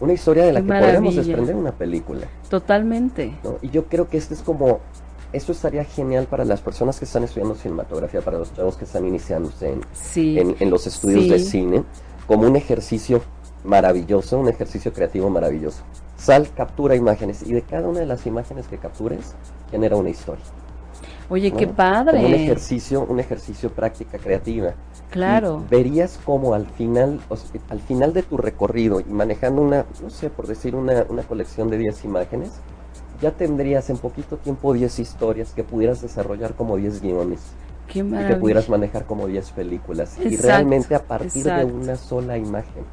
Una 0.00 0.12
historia 0.12 0.44
de 0.44 0.52
la 0.52 0.60
Qué 0.60 0.66
que 0.66 0.72
podríamos 0.72 1.14
maravilla. 1.14 1.22
desprender 1.22 1.56
una 1.56 1.72
película. 1.72 2.26
Totalmente. 2.48 3.36
¿no? 3.44 3.56
Y 3.62 3.70
yo 3.70 3.86
creo 3.86 4.08
que 4.08 4.16
este 4.16 4.34
es 4.34 4.42
como, 4.42 4.80
esto 5.32 5.52
estaría 5.52 5.84
genial 5.84 6.26
para 6.26 6.44
las 6.44 6.60
personas 6.60 6.98
que 6.98 7.04
están 7.04 7.22
estudiando 7.24 7.54
cinematografía, 7.54 8.20
para 8.20 8.38
los 8.38 8.52
chavos 8.54 8.76
que 8.76 8.84
están 8.84 9.06
iniciándose 9.06 9.72
en, 9.72 9.80
Sí. 9.92 10.38
en, 10.38 10.56
en 10.58 10.70
los 10.70 10.86
estudios 10.86 11.24
Sí. 11.24 11.30
de 11.30 11.38
cine, 11.38 11.84
como 12.26 12.46
un 12.46 12.56
ejercicio 12.56 13.22
maravilloso, 13.64 14.38
un 14.38 14.48
ejercicio 14.48 14.92
creativo 14.92 15.30
maravilloso. 15.30 15.82
Sal, 16.16 16.48
captura 16.56 16.94
imágenes 16.96 17.42
y 17.42 17.52
de 17.52 17.62
cada 17.62 17.88
una 17.88 18.00
de 18.00 18.06
las 18.06 18.26
imágenes 18.26 18.66
que 18.66 18.78
captures 18.78 19.34
genera 19.70 19.96
una 19.96 20.10
historia. 20.10 20.44
Oye, 21.28 21.52
¿no? 21.52 21.56
qué 21.56 21.66
Como 21.66 21.70
un 21.70 21.76
padre. 21.76 22.34
ejercicio, 22.34 23.04
un 23.04 23.20
ejercicio 23.20 23.72
práctica 23.72 24.18
creativa. 24.18 24.74
Claro. 25.10 25.66
Y 25.66 25.68
verías 25.68 26.18
como 26.24 26.54
al 26.54 26.66
final, 26.66 27.20
o 27.28 27.36
sea, 27.36 27.60
al 27.68 27.80
final 27.80 28.12
de 28.12 28.22
tu 28.22 28.36
recorrido 28.36 29.00
y 29.00 29.04
manejando 29.04 29.62
una, 29.62 29.86
no 30.02 30.10
sé, 30.10 30.30
por 30.30 30.46
decir 30.46 30.74
una, 30.74 31.06
una 31.08 31.22
colección 31.24 31.70
de 31.70 31.78
10 31.78 32.04
imágenes, 32.04 32.62
ya 33.20 33.32
tendrías 33.32 33.90
en 33.90 33.98
poquito 33.98 34.38
tiempo 34.38 34.72
10 34.72 34.98
historias 34.98 35.52
que 35.54 35.64
pudieras 35.64 36.02
desarrollar 36.02 36.54
como 36.54 36.76
10 36.76 37.00
guiones 37.00 37.56
Qué 37.86 38.00
y 38.00 38.26
que 38.26 38.36
pudieras 38.36 38.68
manejar 38.68 39.06
como 39.06 39.26
10 39.26 39.52
películas. 39.52 40.18
y 40.18 40.36
realmente 40.36 40.94
a 40.94 41.02
partir 41.06 41.44
de 41.44 41.64
una 41.64 41.96
sola 41.96 42.38
imagen. 42.38 42.84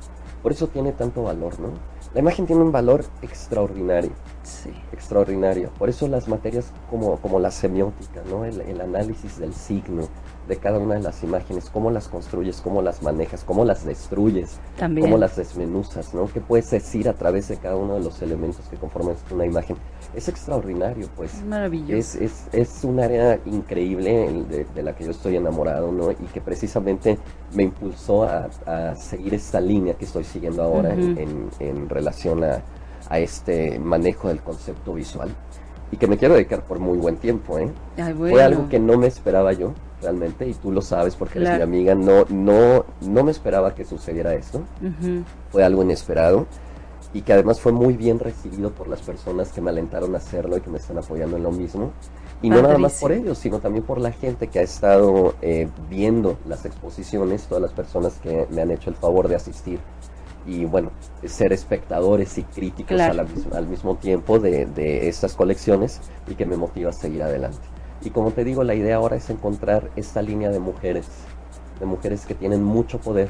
Por 0.43 0.51
eso 0.51 0.67
tiene 0.67 0.91
tanto 0.93 1.23
valor, 1.23 1.59
¿no? 1.59 1.69
La 2.13 2.19
imagen 2.19 2.45
tiene 2.45 2.61
un 2.61 2.71
valor 2.71 3.05
extraordinario 3.21 4.11
Sí. 4.43 4.71
extraordinario. 4.91 5.69
Por 5.77 5.87
eso 5.89 6.07
las 6.07 6.27
materias 6.27 6.65
como, 6.89 7.17
como 7.17 7.39
la 7.39 7.51
semiótica, 7.51 8.21
¿no? 8.29 8.43
el, 8.43 8.59
el 8.61 8.81
análisis 8.81 9.37
del 9.37 9.53
signo 9.53 10.07
de 10.51 10.57
cada 10.57 10.79
una 10.79 10.95
de 10.95 10.99
las 11.01 11.23
imágenes, 11.23 11.69
cómo 11.71 11.91
las 11.91 12.09
construyes, 12.09 12.59
cómo 12.59 12.81
las 12.81 13.01
manejas, 13.01 13.45
cómo 13.45 13.63
las 13.63 13.85
destruyes, 13.85 14.59
También. 14.77 15.05
cómo 15.07 15.17
las 15.17 15.37
desmenuzas, 15.37 16.13
¿no? 16.13 16.27
qué 16.27 16.41
puedes 16.41 16.69
decir 16.69 17.07
a 17.07 17.13
través 17.13 17.47
de 17.47 17.55
cada 17.55 17.77
uno 17.77 17.93
de 17.93 18.01
los 18.01 18.21
elementos 18.21 18.65
que 18.69 18.75
conforman 18.75 19.15
una 19.31 19.45
imagen. 19.45 19.77
Es 20.13 20.27
extraordinario, 20.27 21.07
pues. 21.15 21.35
Es 21.35 21.45
maravilloso. 21.45 21.93
Es, 21.95 22.15
es, 22.15 22.47
es 22.51 22.83
un 22.83 22.99
área 22.99 23.39
increíble 23.45 24.29
de, 24.49 24.65
de 24.65 24.83
la 24.83 24.93
que 24.93 25.05
yo 25.05 25.11
estoy 25.11 25.37
enamorado, 25.37 25.89
¿no? 25.93 26.11
Y 26.11 26.15
que 26.33 26.41
precisamente 26.41 27.17
me 27.53 27.63
impulsó 27.63 28.23
a, 28.25 28.49
a 28.65 28.95
seguir 28.95 29.33
esta 29.33 29.61
línea 29.61 29.93
que 29.93 30.03
estoy 30.03 30.25
siguiendo 30.25 30.63
ahora 30.63 30.93
en- 30.93 31.17
en, 31.17 31.49
en 31.59 31.87
relación 31.87 32.43
a, 32.43 32.61
a 33.07 33.19
este 33.19 33.79
manejo 33.79 34.27
del 34.27 34.41
concepto 34.41 34.95
visual. 34.95 35.29
Y 35.93 35.97
que 35.97 36.07
me 36.07 36.17
quiero 36.17 36.33
dedicar 36.35 36.63
por 36.65 36.79
muy 36.79 36.97
buen 36.97 37.15
tiempo, 37.15 37.57
¿eh? 37.57 37.69
Ay, 37.97 38.11
bueno. 38.13 38.33
Fue 38.35 38.43
algo 38.43 38.67
que 38.69 38.79
no 38.79 38.97
me 38.97 39.07
esperaba 39.07 39.53
yo, 39.53 39.73
realmente, 40.01 40.47
y 40.47 40.53
tú 40.53 40.71
lo 40.71 40.81
sabes 40.81 41.15
porque 41.15 41.39
eres 41.39 41.49
mi 41.49 41.55
Claro. 41.57 41.63
amiga, 41.63 41.95
no, 41.95 42.25
no, 42.29 42.85
no 43.01 43.23
me 43.23 43.31
esperaba 43.31 43.73
que 43.75 43.85
sucediera 43.85 44.33
esto 44.33 44.61
fue 45.51 45.63
algo 45.63 45.83
inesperado 45.83 46.45
y 47.13 47.21
que 47.21 47.33
además 47.33 47.59
fue 47.59 47.71
muy 47.73 47.95
bien 47.97 48.19
recibido 48.19 48.71
por 48.71 48.87
las 48.87 49.01
personas 49.01 49.51
que 49.51 49.59
me 49.61 49.69
alentaron 49.69 50.13
a 50.15 50.17
hacerlo 50.17 50.57
y 50.57 50.61
que 50.61 50.69
me 50.69 50.77
están 50.77 50.97
apoyando 50.97 51.35
en 51.37 51.43
lo 51.43 51.51
mismo. 51.51 51.91
Y 52.41 52.49
no 52.49 52.61
nada 52.61 52.77
más 52.77 52.99
por 52.99 53.11
ellos, 53.11 53.37
sino 53.37 53.59
también 53.59 53.83
por 53.85 53.99
la 53.99 54.11
gente 54.11 54.47
que 54.47 54.59
ha 54.59 54.63
estado 54.63 55.35
eh, 55.41 55.67
viendo 55.89 56.37
las 56.47 56.65
exposiciones, 56.65 57.43
todas 57.43 57.61
las 57.61 57.71
personas 57.73 58.13
que 58.23 58.47
me 58.49 58.61
han 58.61 58.71
hecho 58.71 58.89
el 58.89 58.95
favor 58.95 59.27
de 59.27 59.35
asistir 59.35 59.79
y 60.47 60.65
bueno, 60.65 60.89
ser 61.23 61.53
espectadores 61.53 62.37
y 62.39 62.43
críticos 62.43 62.95
Claro. 62.95 63.11
a 63.11 63.15
la 63.15 63.23
mis- 63.25 63.45
al 63.53 63.67
mismo 63.67 63.95
tiempo 63.97 64.39
de, 64.39 64.65
de 64.65 65.07
estas 65.07 65.35
colecciones 65.35 65.99
y 66.27 66.33
que 66.33 66.45
me 66.47 66.55
motiva 66.57 66.89
a 66.89 66.93
seguir 66.93 67.21
adelante. 67.21 67.59
Y 68.03 68.09
como 68.09 68.31
te 68.31 68.43
digo, 68.43 68.63
la 68.63 68.73
idea 68.73 68.95
ahora 68.95 69.15
es 69.15 69.29
encontrar 69.29 69.89
esta 69.95 70.21
línea 70.21 70.49
de 70.49 70.59
mujeres, 70.59 71.07
de 71.79 71.85
mujeres 71.85 72.25
que 72.25 72.35
tienen 72.35 72.63
mucho 72.63 72.99
poder, 72.99 73.29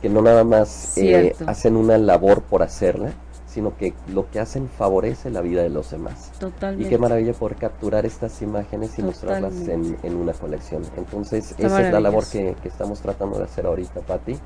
que 0.00 0.08
no 0.08 0.22
nada 0.22 0.44
más 0.44 0.96
eh, 0.98 1.34
hacen 1.46 1.76
una 1.76 1.98
labor 1.98 2.42
por 2.42 2.62
hacerla, 2.62 3.12
sino 3.46 3.76
que 3.76 3.92
lo 4.08 4.30
que 4.30 4.40
hacen 4.40 4.68
favorece 4.68 5.30
la 5.30 5.42
vida 5.42 5.62
de 5.62 5.68
los 5.68 5.90
demás. 5.90 6.30
Totalmente. 6.38 6.86
Y 6.86 6.88
qué 6.88 6.98
maravilla 6.98 7.32
poder 7.34 7.56
capturar 7.56 8.06
estas 8.06 8.40
imágenes 8.40 8.98
y 8.98 9.02
mostrarlas 9.02 9.68
en, 9.68 9.96
en 10.02 10.16
una 10.16 10.32
colección. 10.32 10.82
Entonces, 10.96 11.50
Está 11.50 11.66
esa 11.66 11.86
es 11.86 11.92
la 11.92 12.00
labor 12.00 12.24
que, 12.26 12.56
que 12.62 12.68
estamos 12.68 13.00
tratando 13.00 13.38
de 13.38 13.44
hacer 13.44 13.66
ahorita, 13.66 14.00
Patti. 14.00 14.38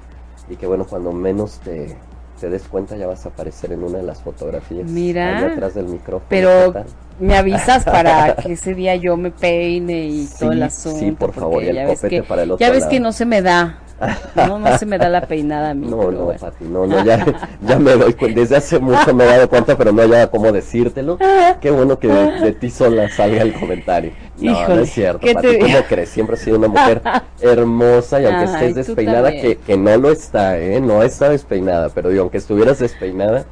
Y 0.48 0.56
que 0.56 0.66
bueno, 0.66 0.86
cuando 0.86 1.12
menos 1.12 1.60
te, 1.60 1.96
te 2.40 2.48
des 2.48 2.62
cuenta 2.68 2.96
ya 2.96 3.06
vas 3.06 3.24
a 3.26 3.30
aparecer 3.30 3.72
en 3.72 3.82
una 3.82 3.98
de 3.98 4.04
las 4.04 4.22
fotografías. 4.22 4.88
Mira. 4.88 5.38
Allá 5.38 5.52
atrás 5.52 5.74
del 5.74 5.86
micrófono. 5.86 6.26
Pero 6.28 6.74
me 7.18 7.36
avisas 7.36 7.84
para 7.84 8.34
que 8.42 8.52
ese 8.52 8.74
día 8.74 8.94
yo 8.96 9.16
me 9.16 9.30
peine 9.30 10.06
y 10.06 10.28
todo 10.38 10.52
el 10.52 10.62
asunto. 10.62 10.98
sí, 10.98 11.10
por 11.12 11.32
favor, 11.32 11.62
y 11.62 11.68
el 11.68 11.76
ya 11.76 11.86
ves 11.86 12.00
copete 12.00 12.16
que, 12.16 12.22
para 12.22 12.42
el 12.42 12.50
otro 12.50 12.64
ya 12.64 12.70
ves 12.70 12.80
lado. 12.80 12.90
que 12.90 13.00
no 13.00 13.12
se 13.12 13.24
me 13.26 13.42
da. 13.42 13.78
No, 14.36 14.58
no 14.58 14.76
se 14.78 14.86
me 14.86 14.98
da 14.98 15.08
la 15.08 15.22
peinada 15.22 15.70
a 15.70 15.74
mí. 15.74 15.86
No, 15.86 16.10
no, 16.10 16.24
bueno. 16.24 16.40
Pati, 16.40 16.64
no, 16.64 16.86
no, 16.86 17.04
ya, 17.04 17.24
ya 17.66 17.78
me 17.78 17.92
doy 17.92 18.12
cuenta, 18.12 18.40
desde 18.40 18.56
hace 18.56 18.78
mucho 18.78 19.14
me 19.14 19.24
he 19.24 19.26
dado 19.26 19.48
cuenta, 19.48 19.76
pero 19.76 19.92
no 19.92 20.02
hallaba 20.02 20.30
cómo 20.30 20.52
decírtelo. 20.52 21.18
Qué 21.60 21.70
bueno 21.70 21.98
que 21.98 22.08
de, 22.08 22.40
de 22.40 22.52
ti 22.52 22.70
sola 22.70 23.08
salga 23.08 23.42
el 23.42 23.54
comentario. 23.54 24.12
No, 24.38 24.68
no 24.68 24.80
es 24.80 24.90
cierto, 24.90 25.20
¿qué 25.20 25.34
Pati, 25.34 25.48
te 25.48 25.58
¿cómo 25.60 25.78
crees? 25.88 26.10
Siempre 26.10 26.36
has 26.36 26.42
sido 26.42 26.58
una 26.58 26.68
mujer 26.68 27.00
hermosa 27.40 28.20
y 28.20 28.26
aunque 28.26 28.44
estés 28.44 28.74
despeinada, 28.74 29.30
que, 29.30 29.56
que 29.56 29.76
no 29.76 29.96
lo 29.96 30.10
está, 30.10 30.58
¿eh? 30.58 30.80
No 30.80 31.02
está 31.02 31.30
despeinada, 31.30 31.88
pero 31.88 32.10
digo, 32.10 32.22
aunque 32.22 32.36
estuvieras 32.38 32.78
despeinada, 32.78 33.46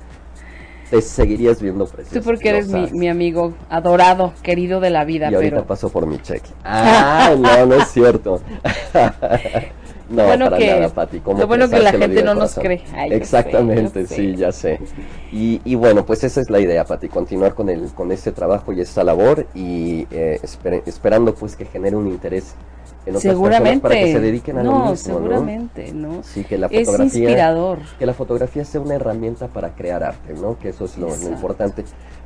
te 0.90 1.00
seguirías 1.00 1.60
viendo 1.60 1.86
preciosa. 1.86 2.20
Tú 2.20 2.24
porque 2.24 2.50
eres 2.50 2.68
mi, 2.68 2.90
mi 2.92 3.08
amigo 3.08 3.54
adorado, 3.70 4.34
querido 4.42 4.80
de 4.80 4.90
la 4.90 5.04
vida, 5.04 5.30
Y 5.30 5.34
ahorita 5.34 5.56
pero 5.56 5.66
paso 5.66 5.88
por 5.88 6.06
mi 6.06 6.18
cheque. 6.20 6.50
Ah, 6.62 7.34
no, 7.36 7.66
no 7.66 7.74
es 7.76 7.88
cierto. 7.88 8.40
No, 10.08 10.26
bueno 10.26 10.44
para 10.46 10.58
que- 10.58 10.66
nada, 10.70 10.88
Pati. 10.90 11.20
¿cómo 11.20 11.38
lo 11.40 11.46
bueno 11.46 11.68
que 11.68 11.78
la 11.80 11.92
gente 11.92 12.22
no 12.22 12.34
nos 12.34 12.54
cree. 12.54 12.82
Ay, 12.94 13.10
yo 13.10 13.16
sé, 13.16 13.22
Exactamente, 13.22 14.06
sé. 14.06 14.14
sí, 14.14 14.36
ya 14.36 14.52
sé. 14.52 14.78
Y, 15.32 15.60
y 15.64 15.74
bueno, 15.76 16.04
pues 16.04 16.22
esa 16.24 16.40
es 16.40 16.50
la 16.50 16.60
idea, 16.60 16.84
Pati, 16.84 17.08
continuar 17.08 17.54
con 17.54 17.68
el, 17.70 17.90
con 17.92 18.12
este 18.12 18.30
trabajo 18.32 18.72
y 18.72 18.80
esta 18.80 19.02
labor 19.02 19.46
y 19.54 20.06
eh, 20.10 20.40
esper- 20.42 20.82
esperando 20.86 21.34
pues 21.34 21.56
que 21.56 21.64
genere 21.64 21.96
un 21.96 22.08
interés 22.08 22.54
en 23.06 23.16
otras 23.16 23.22
seguramente. 23.22 23.80
personas 23.80 23.80
para 23.82 23.94
que 23.96 24.12
se 24.12 24.20
dediquen 24.20 24.58
a 24.58 24.62
no, 24.62 24.72
lo 24.72 24.78
mismo, 24.90 24.96
seguramente, 24.96 25.92
¿no? 25.92 26.22
Sí, 26.22 26.44
que 26.44 26.56
la 26.58 26.66
Es 26.68 26.86
fotografía 26.86 27.20
inspirador. 27.20 27.78
que 27.98 28.06
la 28.06 28.14
fotografía 28.14 28.64
sea 28.64 28.80
una 28.80 28.94
herramienta 28.94 29.48
para 29.48 29.74
crear 29.74 30.02
arte, 30.02 30.34
¿no? 30.34 30.58
Que 30.58 30.70
eso 30.70 30.84
es 30.86 30.96
lo, 30.96 31.08
importante. 31.08 31.84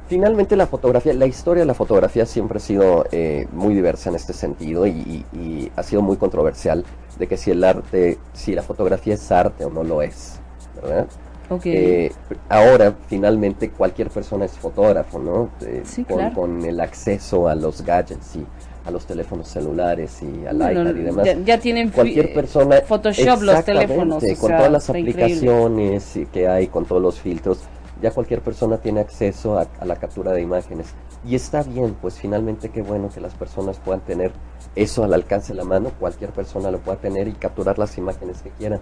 Finalmente 0.08 0.56
la 0.56 0.66
fotografía, 0.66 1.12
la 1.12 1.26
historia 1.26 1.62
de 1.62 1.66
la 1.66 1.74
fotografía 1.74 2.24
siempre 2.24 2.56
ha 2.56 2.60
sido 2.60 3.04
eh, 3.12 3.46
muy 3.52 3.74
diversa 3.74 4.08
en 4.08 4.16
este 4.16 4.32
sentido 4.32 4.86
y, 4.86 4.90
y- 4.90 5.24
y 5.38 5.72
ha 5.76 5.82
sido 5.82 6.00
muy 6.02 6.16
controversial 6.16 6.84
de 7.18 7.26
que 7.26 7.36
si 7.36 7.50
el 7.50 7.62
arte, 7.62 8.16
si 8.32 8.54
la 8.54 8.62
fotografía 8.62 9.14
es 9.14 9.30
arte 9.30 9.64
o 9.66 9.70
no 9.70 9.84
lo 9.84 10.00
es, 10.00 10.38
¿verdad? 10.80 11.06
Ok. 11.50 11.62
Eh, 11.66 12.12
ahora 12.48 12.94
finalmente 13.08 13.70
cualquier 13.70 14.08
persona 14.10 14.46
es 14.46 14.52
fotógrafo, 14.52 15.18
¿no? 15.18 15.50
Eh, 15.66 15.82
Sí, 15.84 16.04
con, 16.04 16.16
claro. 16.16 16.34
con 16.34 16.64
el 16.64 16.80
acceso 16.80 17.48
a 17.48 17.54
los 17.54 17.82
gadgets 17.84 18.36
y 18.36 18.46
a 18.86 18.90
los 18.90 19.04
teléfonos 19.04 19.48
celulares 19.48 20.22
y 20.22 20.46
al 20.46 20.56
Bueno, 20.56 20.82
iPad 20.82 20.96
y 20.96 21.02
demás 21.02 21.26
ya, 21.26 21.36
ya 21.44 21.58
tienen 21.58 21.90
cualquier 21.90 22.32
persona 22.32 22.80
Photoshop 22.80 23.42
los 23.42 23.62
teléfonos 23.64 24.22
o 24.24 24.26
con 24.40 24.48
sea, 24.48 24.56
todas 24.58 24.72
las 24.72 24.88
increíble. 24.88 25.10
aplicaciones 25.22 26.18
que 26.32 26.48
hay 26.48 26.68
con 26.68 26.86
todos 26.86 27.02
los 27.02 27.20
filtros 27.20 27.58
ya 28.00 28.12
cualquier 28.12 28.42
persona 28.42 28.78
tiene 28.80 29.00
acceso 29.00 29.58
a, 29.58 29.62
a 29.78 29.84
la 29.84 29.96
captura 29.96 30.32
de 30.32 30.42
imágenes 30.42 30.94
y 31.22 31.34
está 31.34 31.62
bien 31.62 31.96
pues 32.00 32.18
finalmente 32.18 32.70
qué 32.70 32.82
bueno 32.82 33.10
que 33.10 33.20
las 33.20 33.34
personas 33.34 33.78
puedan 33.80 34.04
tener 34.04 34.32
eso 34.74 35.04
al 35.04 35.14
alcance 35.14 35.52
de 35.52 35.56
la 35.58 35.64
mano 35.64 35.92
cualquier 35.98 36.32
persona 36.32 36.70
lo 36.70 36.82
pueda 36.82 37.00
tener 37.00 37.28
y 37.28 37.34
capturar 37.34 37.78
las 37.78 37.98
imágenes 37.98 38.42
que 38.42 38.50
quieran 38.52 38.80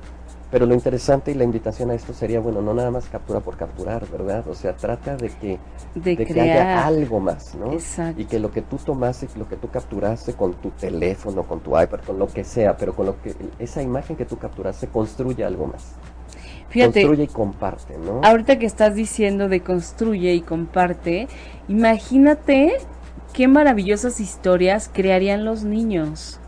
pero 0.51 0.67
lo 0.67 0.75
interesante 0.75 1.31
y 1.33 1.35
la 1.35 1.45
invitación 1.45 1.91
a 1.91 1.95
esto 1.95 2.13
sería 2.15 2.41
bueno 2.41 2.63
no 2.63 2.75
nada 2.75 2.91
más 2.91 3.09
captura 3.09 3.41
por 3.41 3.57
capturar 3.57 4.07
verdad 4.09 4.47
o 4.49 4.55
sea 4.55 4.77
trata 4.77 5.17
de 5.17 5.35
que 5.35 5.61
de, 5.95 6.17
de 6.17 6.25
que 6.25 6.41
haya 6.41 6.87
algo 6.87 7.21
más, 7.21 7.55
¿no? 7.55 7.73
Exacto. 7.73 8.21
Y 8.21 8.27
que 8.27 8.39
lo 8.39 8.51
que 8.51 8.63
tú 8.63 8.79
tomaste, 8.79 9.29
lo 9.39 9.49
que 9.49 9.57
tú 9.57 9.71
capturaste 9.71 10.35
con 10.35 10.61
tu 10.61 10.71
teléfono, 10.73 11.47
con 11.47 11.63
tu 11.63 11.71
iPad, 11.81 12.01
con 12.01 12.19
lo 12.19 12.33
que 12.33 12.45
sea, 12.45 12.77
pero 12.77 12.95
con 12.95 13.07
lo 13.07 13.21
que 13.21 13.35
esa 13.59 13.83
imagen 13.83 14.17
que 14.17 14.27
tú 14.27 14.39
capturaste 14.39 14.89
construye 14.91 15.45
algo 15.45 15.67
más. 15.67 16.01
Fíjate, 16.69 17.03
Construye 17.03 17.25
y 17.25 17.29
comparte, 17.29 17.97
¿no? 17.99 18.21
ahorita 18.25 18.59
que 18.59 18.67
estás 18.67 18.95
diciendo 18.95 19.49
de 19.49 19.61
construye 19.61 20.35
y 20.35 20.41
comparte, 20.41 21.29
imagínate 21.69 22.77
qué 23.33 23.49
maravillosas 23.49 24.19
historias 24.21 24.91
crearían 24.93 25.45
los 25.45 25.63
niños 25.65 26.41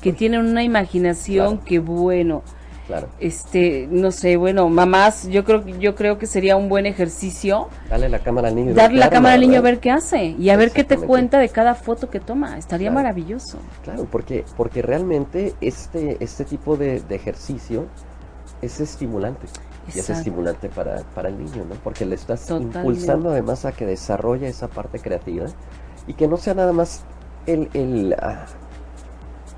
que 0.00 0.12
tienen 0.12 0.40
una 0.46 0.62
imaginación 0.62 1.46
Claro. 1.56 1.64
que 1.64 1.78
bueno, 1.80 2.42
Claro. 2.86 3.08
este, 3.18 3.88
no 3.90 4.10
sé, 4.10 4.36
bueno, 4.36 4.68
mamás, 4.68 5.26
yo 5.28 5.42
creo 5.44 5.66
yo 5.66 5.94
creo 5.94 6.18
que 6.18 6.26
sería 6.26 6.56
un 6.56 6.68
buen 6.68 6.84
ejercicio 6.84 7.68
Dale 7.88 8.10
la 8.10 8.18
cámara 8.18 8.48
al 8.48 8.54
niño. 8.56 8.74
darle 8.74 8.98
la 8.98 9.08
cámara 9.08 9.34
al 9.34 9.40
niño 9.40 9.58
a 9.58 9.62
ver 9.62 9.80
qué 9.80 9.90
hace 9.90 10.36
y 10.38 10.50
a 10.50 10.56
ver 10.58 10.70
qué 10.72 10.84
te 10.84 10.98
cuenta 10.98 11.38
de 11.38 11.48
cada 11.48 11.74
foto 11.74 12.10
que 12.10 12.20
toma. 12.20 12.58
Estaría 12.58 12.88
Claro. 12.90 13.02
maravilloso. 13.02 13.58
Claro, 13.82 14.06
porque, 14.10 14.44
porque 14.58 14.82
realmente 14.82 15.54
este, 15.62 16.18
este 16.20 16.44
tipo 16.44 16.76
de, 16.76 17.00
de 17.00 17.14
ejercicio 17.14 17.86
es 18.64 18.80
estimulante. 18.80 19.46
Y 19.94 19.98
es 19.98 20.08
estimulante 20.08 20.68
para, 20.70 21.02
para 21.14 21.28
el 21.28 21.38
niño, 21.38 21.64
¿no? 21.68 21.74
Porque 21.82 22.06
le 22.06 22.14
estás 22.14 22.46
Totalmente. 22.46 22.78
impulsando 22.78 23.30
además 23.30 23.64
a 23.66 23.72
que 23.72 23.84
desarrolle 23.84 24.48
esa 24.48 24.68
parte 24.68 24.98
creativa 24.98 25.46
y 26.06 26.14
que 26.14 26.26
no 26.26 26.38
sea 26.38 26.54
nada 26.54 26.72
más 26.72 27.02
el, 27.46 27.68
el, 27.74 28.14
ah, 28.18 28.46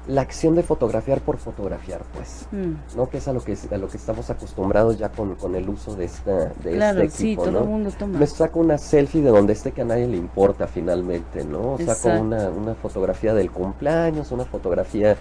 la 0.08 0.20
acción 0.20 0.54
de 0.54 0.62
fotografiar 0.62 1.20
por 1.20 1.38
fotografiar, 1.38 2.02
pues. 2.14 2.46
Mm, 2.52 2.96
¿no? 2.96 3.08
Que 3.08 3.18
es 3.18 3.28
a 3.28 3.32
lo 3.32 3.40
que, 3.40 3.56
a 3.70 3.76
lo 3.76 3.88
que 3.88 3.96
estamos 3.96 4.30
acostumbrados 4.30 4.98
ya 4.98 5.10
con, 5.10 5.34
con 5.34 5.54
el 5.54 5.68
uso 5.68 5.94
de, 5.96 6.04
esta, 6.04 6.52
de 6.62 6.72
claro, 6.72 7.02
este 7.02 7.18
sí, 7.18 7.26
equipo, 7.32 7.44
todo 7.44 7.52
¿no? 7.52 7.60
el 7.60 7.66
mundo 7.66 7.90
toma. 7.98 8.18
Me 8.18 8.26
saco 8.26 8.60
una 8.60 8.78
selfie 8.78 9.22
de 9.22 9.30
donde 9.30 9.52
esté 9.52 9.72
que 9.72 9.82
a 9.82 9.84
nadie 9.84 10.06
le 10.06 10.16
importa 10.16 10.66
finalmente, 10.66 11.44
¿no? 11.44 11.76
Saco 11.84 12.08
una, 12.20 12.48
una 12.50 12.74
fotografía 12.74 13.34
del 13.34 13.50
cumpleaños, 13.50 14.30
una 14.30 14.44
fotografía 14.44 15.16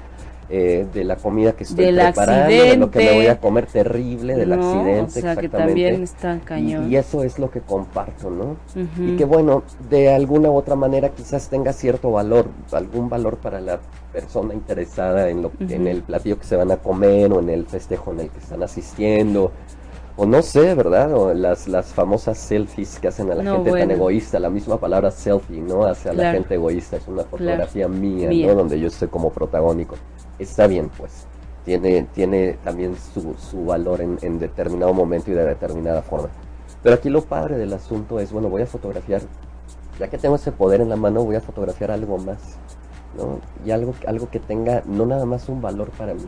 eh, 0.50 0.86
de 0.94 1.04
la 1.04 1.16
comida 1.16 1.54
que 1.54 1.64
estoy 1.64 1.86
Del 1.86 1.96
preparando, 1.96 2.50
de 2.54 2.78
lo 2.78 2.92
que 2.92 3.00
me 3.00 3.14
voy 3.16 3.26
a 3.28 3.40
comer 3.40 3.66
terrible, 3.66 4.36
del 4.36 4.50
No, 4.50 4.56
accidente, 4.56 5.02
O 5.02 5.10
sea, 5.10 5.36
que 5.36 5.46
exactamente. 5.46 5.58
también 5.58 6.04
está 6.04 6.36
Y- 6.36 6.40
cañón. 6.40 6.92
Y, 6.92 6.96
eso 6.98 7.24
es 7.24 7.40
lo 7.40 7.50
que 7.50 7.62
comparto, 7.62 8.30
¿no? 8.30 8.56
Y 9.00 9.16
que 9.16 9.26
bueno, 9.26 9.64
de 9.90 10.14
alguna 10.14 10.50
u 10.52 10.56
otra 10.56 10.76
manera 10.76 11.10
quizás 11.10 11.50
tenga 11.50 11.74
cierto 11.74 12.12
valor, 12.12 12.46
algún 12.72 13.10
valor 13.10 13.38
para 13.38 13.60
la 13.60 13.80
persona 14.14 14.54
interesada 14.54 15.30
en, 15.30 15.42
lo, 15.42 15.52
en 15.60 15.88
el 15.88 16.02
platillo 16.04 16.38
que 16.40 16.46
se 16.46 16.56
van 16.56 16.72
a 16.72 16.78
comer 16.78 17.34
o 17.34 17.40
en 17.40 17.50
el 17.50 17.66
festejo 17.66 18.12
en 18.14 18.22
el 18.22 18.30
que 18.30 18.40
están 18.40 18.62
asistiendo. 18.64 19.52
O 20.18 20.26
no 20.26 20.42
sé, 20.42 20.74
¿verdad? 20.76 21.14
O 21.14 21.34
las, 21.34 21.68
las 21.68 21.88
famosas 21.88 22.38
selfies 22.38 23.00
que 23.00 23.10
hacen 23.10 23.30
a 23.32 23.36
la 23.36 23.44
No, 23.44 23.56
gente 23.56 23.72
tan 23.80 23.92
egoísta. 23.92 24.40
La 24.40 24.50
misma 24.50 24.78
palabra 24.80 25.12
selfie, 25.12 25.60
¿no? 25.62 25.86
Hacia 25.86 26.14
la 26.14 26.20
Claro. 26.24 26.38
gente 26.40 26.56
egoísta. 26.56 26.98
Es 26.98 27.08
una 27.08 27.24
fotografía 27.24 27.88
mía, 27.90 28.30
Mía. 28.30 28.48
¿no? 28.48 28.56
Donde 28.56 28.80
yo 28.80 28.88
estoy 28.88 29.10
como 29.10 29.30
protagónico. 29.32 29.96
Está 30.40 30.68
bien, 30.68 30.90
pues. 30.98 31.26
Tiene, 31.66 32.04
tiene 32.14 32.54
también 32.64 32.96
su, 32.96 33.34
su 33.34 33.66
valor 33.66 34.00
en, 34.02 34.18
en 34.22 34.40
determinado 34.40 34.94
momento 34.94 35.32
y 35.32 35.34
de 35.34 35.44
determinada 35.44 36.02
forma. 36.02 36.30
Pero 36.82 36.96
aquí 36.96 37.10
lo 37.10 37.22
padre 37.24 37.58
del 37.58 37.74
asunto 37.74 38.20
es, 38.20 38.32
bueno, 38.32 38.48
voy 38.50 38.62
a 38.62 38.68
fotografiar, 38.68 39.22
ya 40.00 40.08
que 40.08 40.18
tengo 40.20 40.36
ese 40.36 40.52
poder 40.52 40.80
en 40.82 40.90
la 40.90 40.96
mano, 40.96 41.24
voy 41.24 41.36
a 41.36 41.42
fotografiar 41.42 41.90
algo 41.90 42.20
más, 42.20 42.38
¿no? 43.18 43.40
Y 43.66 43.72
algo, 43.72 43.96
algo 44.06 44.30
que 44.30 44.40
tenga 44.40 44.84
no 44.86 45.08
nada 45.08 45.26
más 45.26 45.50
un 45.50 45.62
valor 45.62 45.90
para 45.98 46.14
mí, 46.14 46.22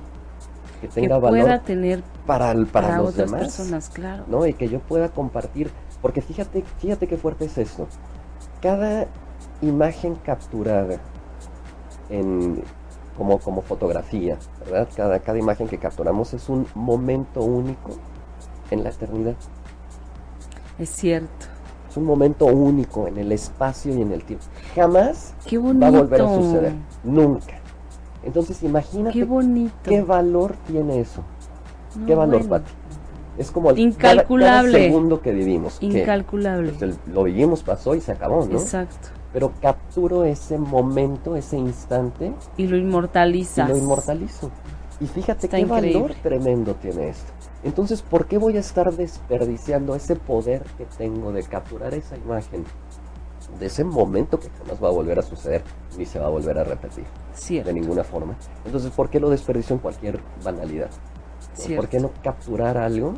que 0.81 0.87
que 0.87 1.01
tenga 1.01 1.19
pueda 1.19 1.43
valor 1.43 1.59
tener 1.59 2.03
para, 2.25 2.53
para, 2.53 2.65
para 2.65 2.97
los 2.97 3.09
otras 3.09 3.31
demás, 3.31 3.41
personas, 3.43 3.89
claro. 3.89 4.23
¿no? 4.27 4.45
Y 4.45 4.53
que 4.53 4.69
yo 4.69 4.79
pueda 4.79 5.09
compartir, 5.09 5.71
porque 6.01 6.21
fíjate, 6.21 6.63
fíjate 6.79 7.07
qué 7.07 7.17
fuerte 7.17 7.45
es 7.45 7.57
esto. 7.57 7.87
Cada 8.61 9.07
imagen 9.61 10.15
capturada 10.15 10.97
en 12.09 12.63
como, 13.17 13.39
como 13.39 13.61
fotografía, 13.61 14.37
¿verdad? 14.59 14.87
Cada, 14.95 15.19
cada 15.19 15.37
imagen 15.39 15.67
que 15.67 15.77
capturamos 15.77 16.33
es 16.33 16.49
un 16.49 16.67
momento 16.75 17.41
único 17.41 17.91
en 18.69 18.83
la 18.83 18.89
eternidad. 18.89 19.35
Es 20.77 20.89
cierto. 20.89 21.47
Es 21.89 21.97
un 21.97 22.03
momento 22.03 22.45
único 22.45 23.07
en 23.07 23.17
el 23.17 23.31
espacio 23.31 23.95
y 23.95 24.01
en 24.01 24.11
el 24.11 24.23
tiempo. 24.23 24.45
Jamás 24.75 25.33
Qué 25.45 25.57
va 25.57 25.87
a 25.87 25.89
volver 25.89 26.21
a 26.21 26.27
suceder. 26.27 26.73
Nunca. 27.03 27.55
Entonces 28.23 28.62
imagínate 28.63 29.19
Qué 29.19 29.25
bonito. 29.25 29.73
qué 29.84 30.01
valor 30.01 30.56
tiene 30.67 30.99
eso. 30.99 31.23
No, 31.95 32.06
¿Qué 32.06 32.15
valor, 32.15 32.39
bueno, 32.47 32.63
Pati? 32.65 32.71
Es 33.38 33.51
como 33.51 33.69
el, 33.69 33.77
Incalculable. 33.80 34.45
Cada, 34.45 34.62
cada 34.71 34.84
segundo 34.86 35.21
que 35.21 35.32
vivimos. 35.32 35.80
que, 35.80 35.86
Incalculable. 35.86 36.71
pues, 36.71 36.82
el- 36.82 37.13
lo 37.13 37.23
vivimos, 37.23 37.63
pasó 37.63 37.93
y 37.95 38.01
se 38.01 38.12
acabó, 38.12 38.45
¿no? 38.45 38.58
Exacto. 38.60 39.10
Pero 39.32 39.51
capturo 39.62 40.23
ese 40.23 40.58
momento, 40.58 41.36
ese 41.36 41.58
instante 41.58 42.34
Y 42.58 42.67
lo 42.67 42.75
y 42.77 42.82
inmortalizas. 42.82 43.69
lo 43.69 43.77
inmortalizo. 43.77 44.49
Y 44.99 45.06
fíjate 45.06 45.45
Está 45.45 45.58
qué 45.58 45.65
valor 45.65 46.12
tremendo 46.23 46.73
tiene 46.75 47.10
esto. 47.10 47.32
Entonces, 47.63 48.01
¿por 48.01 48.25
qué 48.25 48.39
voy 48.39 48.58
a 48.58 48.62
estar 48.62 48.91
desperdiciando 48.91 49.93
ese 49.93 50.15
poder 50.15 50.63
que 50.77 50.86
tengo 50.97 51.32
de 51.32 51.43
capturar 51.43 51.93
esa 51.93 52.17
imagen 52.17 52.63
de 53.60 53.65
ese 53.65 53.83
momento 53.83 54.39
que 54.39 54.49
jamás 54.49 54.83
va 54.83 54.89
a 54.89 54.91
volver 54.91 55.19
a 55.19 55.21
suceder 55.21 55.63
ni 55.97 56.05
se 56.05 56.19
va 56.19 56.27
a 56.27 56.29
volver 56.29 56.57
a 56.60 56.63
repetir 56.63 57.05
Cierto. 57.33 57.69
de 57.69 57.73
ninguna 57.79 58.03
forma? 58.03 58.36
Entonces, 58.65 58.91
¿por 58.91 59.10
qué 59.10 59.19
lo 59.19 59.29
desperdicio 59.29 59.73
en 59.73 59.79
cualquier 59.79 60.19
banalidad? 60.43 60.89
¿Por 61.75 61.88
qué 61.88 61.99
no 61.99 62.12
capturar 62.23 62.77
algo 62.77 63.13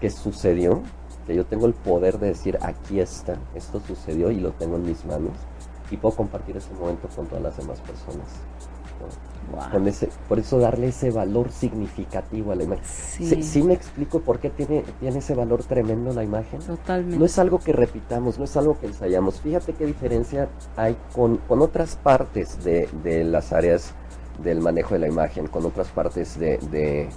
que 0.00 0.10
sucedió? 0.10 0.82
Que 1.26 1.34
yo 1.34 1.44
tengo 1.44 1.66
el 1.66 1.74
poder 1.74 2.18
de 2.18 2.28
decir, 2.28 2.58
aquí 2.62 3.00
está, 3.00 3.36
esto 3.54 3.80
sucedió 3.80 4.30
y 4.30 4.40
lo 4.40 4.52
tengo 4.52 4.76
en 4.76 4.82
mis 4.82 5.04
manos 5.04 5.32
y 5.90 5.96
puedo 5.96 6.16
compartir 6.16 6.56
ese 6.56 6.72
momento 6.74 7.08
con 7.14 7.26
todas 7.26 7.42
las 7.42 7.56
demás 7.56 7.80
personas. 7.80 8.28
Con 9.70 9.86
ese, 9.88 10.08
por 10.28 10.38
eso 10.38 10.58
darle 10.58 10.88
ese 10.88 11.10
valor 11.10 11.50
significativo 11.50 12.52
a 12.52 12.54
la 12.56 12.64
imagen. 12.64 12.84
Sí. 12.84 13.62
me 13.62 13.74
explico 13.74 14.20
por 14.20 14.38
qué 14.38 14.50
tiene, 14.50 14.84
tiene 15.00 15.18
ese 15.18 15.34
valor 15.34 15.62
tremendo 15.64 16.12
la 16.12 16.24
imagen. 16.24 16.60
Totalmente. 16.60 17.18
No 17.18 17.24
es 17.24 17.38
algo 17.38 17.58
que 17.58 17.72
repitamos, 17.72 18.38
no 18.38 18.44
es 18.44 18.56
algo 18.56 18.78
que 18.78 18.86
ensayamos. 18.86 19.40
Fíjate 19.40 19.72
qué 19.72 19.86
diferencia 19.86 20.48
hay 20.76 20.96
con, 21.12 21.38
con 21.38 21.62
otras 21.62 21.96
partes 21.96 22.62
de, 22.64 22.88
de, 23.02 23.24
las 23.24 23.52
áreas 23.52 23.92
del 24.42 24.60
manejo 24.60 24.94
de 24.94 25.00
la 25.00 25.08
imagen, 25.08 25.46
con 25.46 25.64
otras 25.64 25.88
partes 25.88 26.38
de, 26.38 26.58
de, 26.70 27.08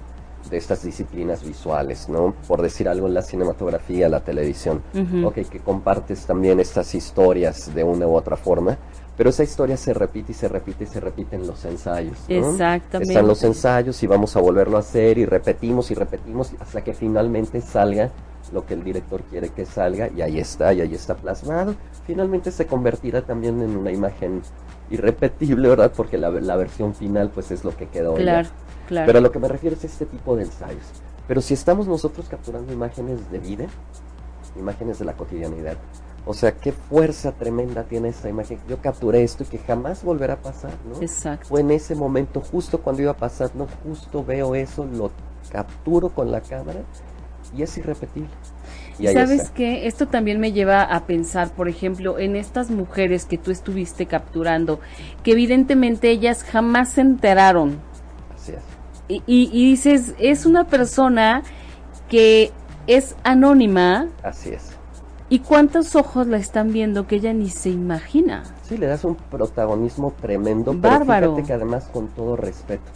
estas 0.52 0.84
disciplinas 0.84 1.43
visuales, 1.43 2.10
¿no? 2.10 2.34
Por 2.47 2.62
decir 2.62 2.89
algo 2.89 3.08
en 3.08 3.13
la 3.13 3.21
cinematografía, 3.21 4.10
la 4.10 4.21
televisión. 4.21 4.82
Ok, 5.23 5.36
que 5.49 5.60
compartes 5.60 6.25
también 6.25 6.60
estas 6.60 6.95
historias 6.95 7.73
de 7.73 7.84
una 7.84 8.08
u 8.08 8.15
otra 8.15 8.36
forma 8.36 8.78
pero 9.19 9.32
esa 9.32 9.43
historia 9.43 9.75
se 9.75 9.93
repite 9.93 10.32
y 10.32 10.36
se 10.36 10.47
repite 10.47 10.86
y 10.86 10.88
se 10.88 11.02
repite 11.02 11.36
en 11.36 11.45
los 11.45 11.65
ensayos. 11.65 12.17
Exactamente. 12.30 13.12
Están 13.12 13.28
los 13.28 13.43
ensayos 13.43 14.02
y 14.02 14.08
vamos 14.08 14.34
a 14.38 14.39
volverlo 14.39 14.78
a 14.78 14.80
hacer 14.80 15.17
y 15.17 15.25
repetimos 15.25 15.91
y 15.91 15.93
repetimos 15.93 16.54
hasta 16.58 16.86
que 16.86 16.93
finalmente 16.93 17.60
salga 17.60 18.12
lo 18.54 18.65
que 18.65 18.75
el 18.75 18.82
director 18.82 19.21
quiere 19.23 19.49
que 19.49 19.65
salga 19.65 20.08
y 20.15 20.21
ahí 20.21 20.39
está, 20.39 20.71
y 20.71 20.80
ahí 20.80 20.95
está 20.95 21.15
plasmado. 21.15 21.75
Finalmente 22.08 22.49
se 22.49 22.65
convertirá 22.65 23.21
también 23.21 23.62
en 23.62 23.75
una 23.75 23.91
imagen 23.91 24.41
irrepetible, 24.89 25.67
¿verdad? 25.67 25.91
Porque 25.93 26.17
la, 26.17 26.30
versión 26.30 26.95
final 26.95 27.30
pues 27.30 27.52
es 27.52 27.65
lo 27.65 27.75
que 27.75 27.88
quedó. 27.88 28.15
Claro, 28.15 28.47
claro. 28.89 29.06
Pero 29.06 29.19
a 29.19 29.21
lo 29.21 29.32
que 29.32 29.39
me 29.39 29.47
refiero 29.47 29.75
es 29.75 29.84
este 29.84 30.06
tipo 30.06 30.36
de 30.36 30.43
ensayos. 30.43 30.84
Pero 31.28 31.41
si 31.41 31.54
estamos 31.54 31.88
nosotros 31.88 32.28
capturando 32.28 32.73
imágenes 32.73 33.32
de 33.32 33.38
vida, 33.38 33.67
imágenes 34.58 34.97
de 34.97 35.06
la 35.06 35.13
cotidianidad, 35.13 35.78
o 36.25 36.34
sea, 36.34 36.52
qué 36.52 36.71
fuerza 36.71 37.32
tremenda 37.32 37.84
tiene 37.84 38.10
esta 38.10 38.30
imagen. 38.30 38.60
Yo 38.67 38.82
capturé 38.82 39.23
esto 39.23 39.43
y 39.43 39.45
que 39.45 39.60
jamás 39.60 40.04
volverá 40.04 40.34
a 40.34 40.38
pasar, 40.38 40.71
¿no? 40.88 41.02
Exacto. 41.02 41.47
Fue 41.47 41.62
en 41.62 41.71
ese 41.71 41.95
momento, 41.95 42.41
justo 42.41 42.82
cuando 42.82 43.04
iba 43.04 43.12
a 43.12 43.17
pasar, 43.17 43.52
no 43.56 43.67
justo 43.84 44.25
veo 44.25 44.56
eso, 44.56 44.86
lo 44.86 45.12
capturo 45.52 46.10
con 46.10 46.32
la 46.32 46.41
cámara 46.41 46.82
y 47.56 47.63
es 47.63 47.78
irrepetible. 47.78 48.30
Y 48.99 49.08
sabes 49.08 49.49
que 49.52 49.88
esto 49.88 50.08
también 50.08 50.39
me 50.39 50.52
lleva 50.52 50.84
a 50.84 51.06
pensar, 51.06 51.52
por 51.52 51.69
ejemplo, 51.69 52.19
en 52.19 52.36
estas 52.36 52.69
mujeres 52.69 53.25
que 53.25 53.38
tú 53.38 53.49
estuviste 53.49 54.08
capturando, 54.08 54.82
que 55.23 55.32
evidentemente 55.32 56.10
ellas 56.10 56.43
jamás 56.43 56.89
se 56.89 57.02
enteraron. 57.02 57.80
Así 58.36 58.52
es. 58.52 58.78
Y, 59.09 59.23
y, 59.27 59.49
y 59.51 59.71
dices, 59.71 60.13
es 60.19 60.45
una 60.45 60.63
persona 60.63 61.43
que 62.07 62.51
es 62.87 63.15
anónima. 63.23 64.07
Así 64.23 64.49
es 64.49 64.79
¿Y 65.31 65.39
cuántos 65.39 65.95
ojos 65.95 66.25
la 66.25 66.37
están 66.37 66.73
viendo 66.73 67.05
que 67.05 67.17
ella 67.17 67.33
ni 67.33 67.49
se 67.49 67.69
imagina? 67.69 68.43
Sí, 68.63 68.77
le 68.77 68.87
das 68.87 69.03
un 69.03 69.15
protagonismo 69.15 70.11
tremendo, 70.19 70.73
Bárbaro. 70.73 71.05
pero 71.07 71.35
fíjate 71.35 71.47
que 71.47 71.53
además 71.53 71.87
con 71.93 72.07
todo 72.07 72.35
respeto 72.35 72.89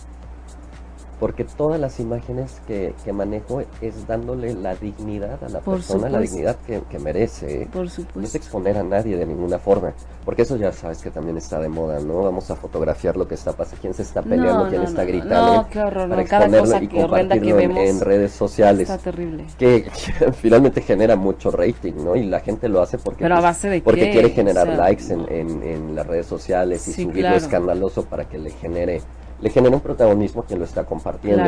porque 1.23 1.45
todas 1.45 1.79
las 1.79 2.01
imágenes 2.01 2.61
que, 2.67 2.93
manejo 3.13 3.61
es 3.79 4.05
dándole 4.07 4.53
la 4.55 4.75
dignidad 4.75 5.41
a 5.41 5.47
la 5.47 5.61
persona, 5.61 6.09
la 6.09 6.19
dignidad 6.19 6.57
que, 6.67 6.99
merece. 6.99 7.61
¿eh? 7.61 7.69
Por 7.71 7.89
supuesto. 7.89 8.19
No 8.19 8.25
es 8.25 8.35
exponer 8.35 8.77
a 8.77 8.83
nadie 8.83 9.15
de 9.15 9.25
ninguna 9.25 9.57
forma, 9.57 9.93
porque 10.25 10.41
eso 10.41 10.57
ya 10.57 10.73
sabes 10.73 10.97
que 10.97 11.11
también 11.11 11.37
está 11.37 11.61
de 11.61 11.69
moda, 11.69 12.01
¿no? 12.01 12.23
Vamos 12.23 12.51
a 12.51 12.57
fotografiar 12.57 13.15
lo 13.15 13.25
que 13.25 13.35
está 13.35 13.53
pasando, 13.53 13.79
quién 13.79 13.93
se 13.93 14.01
está 14.01 14.21
peleando, 14.21 14.67
quién 14.67 14.81
está 14.81 15.05
gritando. 15.05 15.53
No, 15.53 15.69
qué 15.69 15.79
horror, 15.79 16.09
para 16.09 16.21
exponerlo 16.23 16.83
y 16.83 16.87
compartirlo 16.89 17.59
en, 17.59 18.01
redes 18.01 18.33
sociales. 18.33 18.89
Está 18.89 18.97
terrible. 18.97 19.45
Que, 19.57 19.89
finalmente 20.41 20.81
genera 20.81 21.15
mucho 21.15 21.51
rating, 21.51 21.93
¿no? 22.03 22.17
Y 22.17 22.25
la 22.25 22.41
gente 22.41 22.67
lo 22.67 22.81
hace 22.81 22.97
porque, 22.97 23.23
Pero 23.23 23.37
a 23.37 23.39
base 23.39 23.69
de 23.69 23.79
porque 23.79 24.11
quiere 24.11 24.31
generar 24.31 24.67
likes 24.67 25.05
en, 25.09 25.95
las 25.95 26.05
redes 26.05 26.25
sociales 26.25 26.85
y 26.89 27.03
subirlo 27.05 27.33
escandaloso 27.37 28.03
para 28.03 28.25
que 28.25 28.37
le 28.37 28.51
genere 28.51 29.01
le 29.43 29.49
genera 29.49 29.75
un 29.75 29.81
protagonismo 29.81 30.41
a 30.41 30.45
quien 30.45 30.59
lo 30.59 30.65
está 30.65 30.85
compartiendo. 30.85 31.43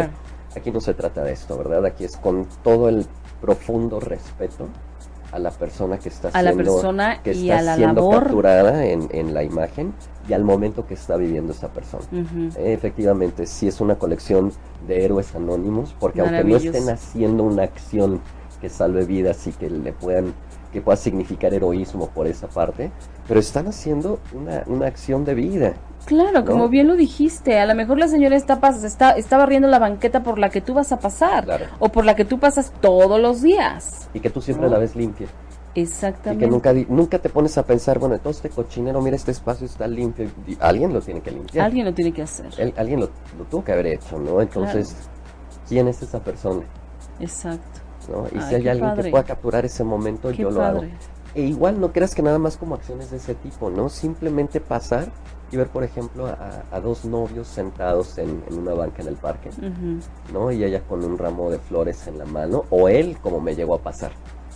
Aquí 0.53 0.69
no 0.69 0.81
se 0.81 0.93
trata 0.93 1.23
de 1.23 1.31
esto, 1.31 1.57
¿verdad? 1.57 1.85
Aquí 1.85 2.03
es 2.03 2.17
con 2.17 2.45
todo 2.61 2.89
el 2.89 3.05
profundo 3.39 4.01
respeto 4.01 4.67
a 5.31 5.39
la 5.39 5.49
persona 5.49 5.97
que 5.97 6.09
está 6.09 6.27
a 6.27 6.31
siendo, 6.31 6.49
la 6.49 6.63
persona 6.63 7.23
que 7.23 7.31
está 7.31 7.75
siendo 7.75 8.09
capturada 8.09 8.85
en, 8.85 9.33
la 9.33 9.43
imagen 9.43 9.93
y 10.27 10.33
al 10.33 10.43
momento 10.43 10.85
que 10.85 10.93
está 10.93 11.15
viviendo 11.15 11.53
esa 11.53 11.69
persona. 11.69 12.03
efectivamente, 12.57 13.45
sí 13.45 13.69
es 13.69 13.79
una 13.79 13.95
colección 13.95 14.51
de 14.87 15.05
héroes 15.05 15.33
anónimos, 15.33 15.95
porque 15.97 16.19
aunque 16.19 16.43
no 16.43 16.57
estén 16.57 16.89
haciendo 16.89 17.43
una 17.43 17.63
acción 17.63 18.19
que 18.59 18.67
salve 18.69 19.05
vidas 19.05 19.47
y 19.47 19.53
que 19.53 19.69
le 19.69 19.93
puedan 19.93 20.33
que 20.75 20.81
pueda 20.81 20.97
significar 20.97 21.53
heroísmo 21.53 22.09
por 22.09 22.27
esa 22.27 22.47
parte, 22.47 22.91
pero 23.27 23.39
están 23.39 23.67
haciendo 23.67 24.19
una, 24.33 24.63
una 24.67 24.87
acción 24.87 25.23
de 25.23 25.33
vida 25.33 25.73
Claro, 26.05 26.45
como 26.45 26.69
bien 26.69 26.87
lo 26.87 26.95
dijiste, 26.95 27.59
a 27.59 27.65
lo 27.65 27.73
mejor 27.73 27.97
la 27.97 28.07
señora 28.07 28.35
está, 28.35 28.59
está, 28.83 29.11
está 29.11 29.37
barriendo 29.37 29.67
la 29.67 29.79
banqueta 29.79 30.21
por 30.21 30.37
la 30.37 30.49
que 30.49 30.61
tú 30.61 30.75
vas 30.75 30.91
a 30.91 30.99
pasar 30.99 31.69
o 31.79 31.89
por 31.89 32.05
la 32.05 32.15
que 32.15 32.25
tú 32.25 32.39
pasas 32.39 32.71
todos 32.79 33.19
los 33.19 33.41
días. 33.41 34.07
Y 34.13 34.19
que 34.19 34.29
tú 34.29 34.39
siempre 34.39 34.69
la 34.69 34.77
ves 34.77 34.95
limpia. 34.95 35.27
Exactamente. 35.73 36.45
Y 36.45 36.47
que 36.47 36.51
nunca, 36.51 36.73
nunca 36.89 37.17
te 37.17 37.29
pones 37.29 37.57
a 37.57 37.65
pensar, 37.65 37.97
bueno, 37.97 38.19
todo 38.19 38.29
este 38.29 38.49
cochinero, 38.49 39.01
mira, 39.01 39.15
este 39.15 39.31
espacio 39.31 39.65
está 39.65 39.87
limpio. 39.87 40.29
alguien 40.59 40.93
lo 40.93 41.01
tiene 41.01 41.21
que 41.21 41.31
limpiar. 41.31 41.65
Alguien 41.65 41.85
lo 41.85 41.93
tiene 41.93 42.11
que 42.11 42.21
hacer. 42.21 42.73
alguien 42.77 42.99
lo, 42.99 43.09
tuvo 43.49 43.63
que 43.63 43.71
haber 43.71 43.87
hecho, 43.87 44.19
¿no? 44.19 44.41
Entonces, 44.41 44.95
¿quién 45.67 45.87
es 45.87 46.01
esa 46.03 46.19
persona? 46.19 46.61
Exacto. 47.19 47.84
¿No? 48.09 48.27
Y 48.31 48.41
si 48.41 48.55
hay 48.55 48.67
alguien 48.67 48.95
que 48.95 49.09
pueda 49.09 49.23
capturar 49.23 49.65
ese 49.65 49.83
momento, 49.83 50.31
yo 50.31 50.51
lo 50.51 50.61
hago. 50.63 50.83
E 51.33 51.41
igual 51.41 51.81
no 51.81 51.91
creas 51.91 52.15
que 52.15 52.21
nada 52.21 52.39
más 52.39 52.55
como 52.55 52.75
acciones 52.75 53.11
de 53.11 53.17
ese 53.17 53.35
tipo, 53.35 53.69
¿no? 53.69 53.89
Simplemente 53.89 54.61
pasar 54.61 55.09
y 55.51 55.57
ver, 55.57 55.67
por 55.67 55.83
ejemplo, 55.83 56.27
a, 56.27 56.79
dos 56.79 57.03
novios 57.05 57.47
sentados 57.47 58.17
en, 58.17 58.41
una 58.51 58.73
banca 58.73 59.01
en 59.01 59.09
el 59.09 59.15
parque, 59.15 59.49
¿no? 60.31 60.51
Y 60.51 60.63
ella 60.63 60.81
con 60.81 61.03
un 61.03 61.17
ramo 61.17 61.51
de 61.51 61.59
flores 61.59 62.07
en 62.07 62.17
la 62.17 62.25
mano, 62.25 62.65
o 62.69 62.87
él, 62.87 63.17
como 63.21 63.41
me 63.41 63.53
llegó 63.53 63.75
a 63.75 63.79
pasar. 63.79 64.11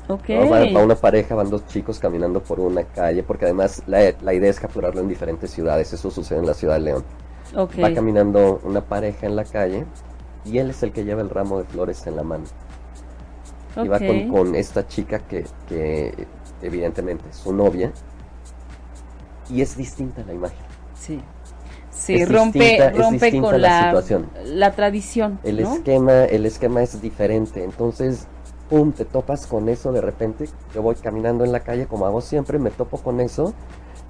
Okay. 0.07 0.49
Va, 0.49 0.81
una 0.81 0.95
pareja, 0.95 1.35
van 1.35 1.51
dos 1.51 1.67
chicos 1.67 1.99
caminando 1.99 2.41
por 2.41 2.59
una 2.59 2.83
calle, 2.83 3.21
porque 3.21 3.45
además 3.45 3.83
la, 3.85 4.13
la, 4.21 4.33
idea 4.33 4.49
es 4.49 4.59
capturarlo 4.59 5.01
en 5.01 5.07
diferentes 5.07 5.51
ciudades, 5.51 5.93
eso 5.93 6.09
sucede 6.09 6.39
en 6.39 6.47
la 6.47 6.55
ciudad 6.55 6.75
de 6.75 6.81
León. 6.81 7.03
Va 7.55 7.93
caminando 7.93 8.59
una 8.63 8.81
pareja 8.81 9.27
en 9.27 9.35
la 9.35 9.43
calle 9.43 9.85
y 10.45 10.57
él 10.57 10.69
es 10.71 10.81
el 10.83 10.91
que 10.91 11.03
lleva 11.03 11.21
el 11.21 11.29
ramo 11.29 11.59
de 11.59 11.65
flores 11.65 12.05
en 12.07 12.15
la 12.15 12.23
mano. 12.23 12.45
Y 13.75 13.87
va 13.87 13.99
con, 13.99 14.29
con, 14.29 14.55
esta 14.55 14.87
chica 14.87 15.19
que, 15.19 15.45
que 15.67 16.27
evidentemente 16.61 17.29
es 17.29 17.37
su 17.37 17.53
novia 17.53 17.91
y 19.49 19.61
es 19.61 19.77
distinta 19.77 20.23
la 20.25 20.33
imagen. 20.33 20.57
Sí. 20.95 21.21
Sí, 21.91 22.23
rompe, 22.23 22.91
rompe 22.91 23.41
con 23.41 23.61
la, 23.61 23.87
situación. 23.87 24.29
la 24.45 24.71
tradición. 24.71 25.39
El 25.43 25.59
esquema, 25.59 26.23
el 26.23 26.45
esquema 26.45 26.81
es 26.81 27.01
diferente. 27.01 27.63
Entonces, 27.63 28.25
pum, 28.69 28.93
te 28.93 29.03
topas 29.03 29.45
con 29.47 29.67
eso 29.67 29.91
de 29.91 29.99
repente. 29.99 30.47
Yo 30.73 30.81
voy 30.81 30.95
caminando 30.95 31.43
en 31.43 31.51
la 31.51 31.59
calle 31.59 31.87
como 31.87 32.05
hago 32.05 32.21
siempre, 32.21 32.57
me 32.57 32.71
topo 32.71 32.99
con 32.99 33.19
eso 33.19 33.53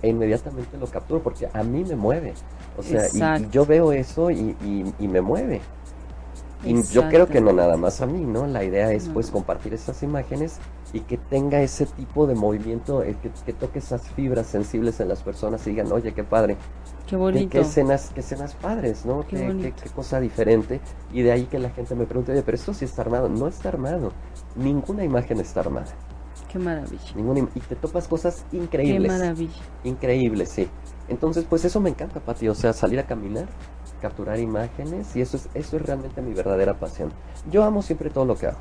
e 0.01 0.09
inmediatamente 0.09 0.77
lo 0.77 0.87
capturo 0.87 1.21
porque 1.23 1.49
a 1.51 1.63
mí 1.63 1.83
me 1.83 1.95
mueve. 1.95 2.33
O 2.77 2.83
sea, 2.83 3.39
y, 3.39 3.49
yo 3.49 3.65
veo 3.65 3.91
eso 3.91 4.29
y, 4.29 4.55
y 4.99 5.07
me 5.07 5.21
mueve. 5.21 5.61
Y 6.63 6.83
yo 6.91 7.07
creo 7.07 7.27
que 7.27 7.39
no 7.39 7.53
nada 7.53 7.77
más 7.77 8.01
a 8.01 8.05
mí, 8.05 8.25
¿no? 8.25 8.45
La 8.45 8.63
idea 8.63 8.91
es 8.91 9.07
pues 9.07 9.31
compartir 9.31 9.73
esas 9.73 10.03
imágenes 10.03 10.57
y 10.91 11.01
que 11.01 11.17
tenga 11.17 11.61
ese 11.61 11.85
tipo 11.85 12.27
de 12.27 12.35
movimiento, 12.35 13.01
eh, 13.03 13.15
que, 13.45 13.53
toque 13.53 13.79
esas 13.79 14.09
fibras 14.09 14.47
sensibles 14.47 14.99
en 14.99 15.07
las 15.07 15.23
personas 15.23 15.65
y 15.67 15.71
digan, 15.71 15.91
oye, 15.91 16.13
qué 16.13 16.23
padre. 16.23 16.57
Qué 17.07 17.15
bonito. 17.15 17.49
Qué 17.49 17.61
escenas, 17.61 18.11
qué 18.13 18.19
escenas 18.19 18.55
padres, 18.55 19.05
¿no? 19.05 19.25
Qué, 19.25 19.73
qué, 19.81 19.89
cosa 19.91 20.19
diferente. 20.19 20.81
Y 21.13 21.21
de 21.21 21.31
ahí 21.31 21.45
que 21.45 21.59
la 21.59 21.69
gente 21.69 21.95
me 21.95 22.05
pregunte, 22.05 22.33
oye, 22.33 22.43
pero 22.43 22.55
esto 22.55 22.73
sí 22.73 22.85
está 22.85 23.03
armado. 23.03 23.29
No 23.29 23.47
está 23.47 23.69
armado. 23.69 24.11
Ninguna 24.55 25.03
imagen 25.05 25.39
está 25.39 25.61
armada. 25.61 25.87
Qué 26.51 26.59
maravilla. 26.59 27.11
Ninguna, 27.15 27.47
y 27.55 27.59
te 27.61 27.75
topas 27.75 28.07
cosas 28.07 28.43
increíbles. 28.51 29.11
Qué 29.11 29.17
maravilla. 29.17 29.61
Increíbles, 29.83 30.49
sí. 30.49 30.67
Entonces, 31.07 31.45
pues 31.47 31.63
eso 31.63 31.79
me 31.79 31.89
encanta, 31.89 32.19
Pati. 32.19 32.49
O 32.49 32.55
sea, 32.55 32.73
salir 32.73 32.99
a 32.99 33.03
caminar, 33.05 33.47
capturar 33.99 34.39
imágenes 34.39 35.15
y 35.15 35.21
eso 35.21 35.37
es, 35.37 35.49
eso 35.53 35.77
es 35.77 35.85
realmente 35.85 36.21
mi 36.21 36.33
verdadera 36.33 36.73
pasión. 36.73 37.11
Yo 37.51 37.63
amo 37.63 37.81
siempre 37.81 38.09
todo 38.09 38.25
lo 38.25 38.35
que 38.35 38.47
hago. 38.47 38.57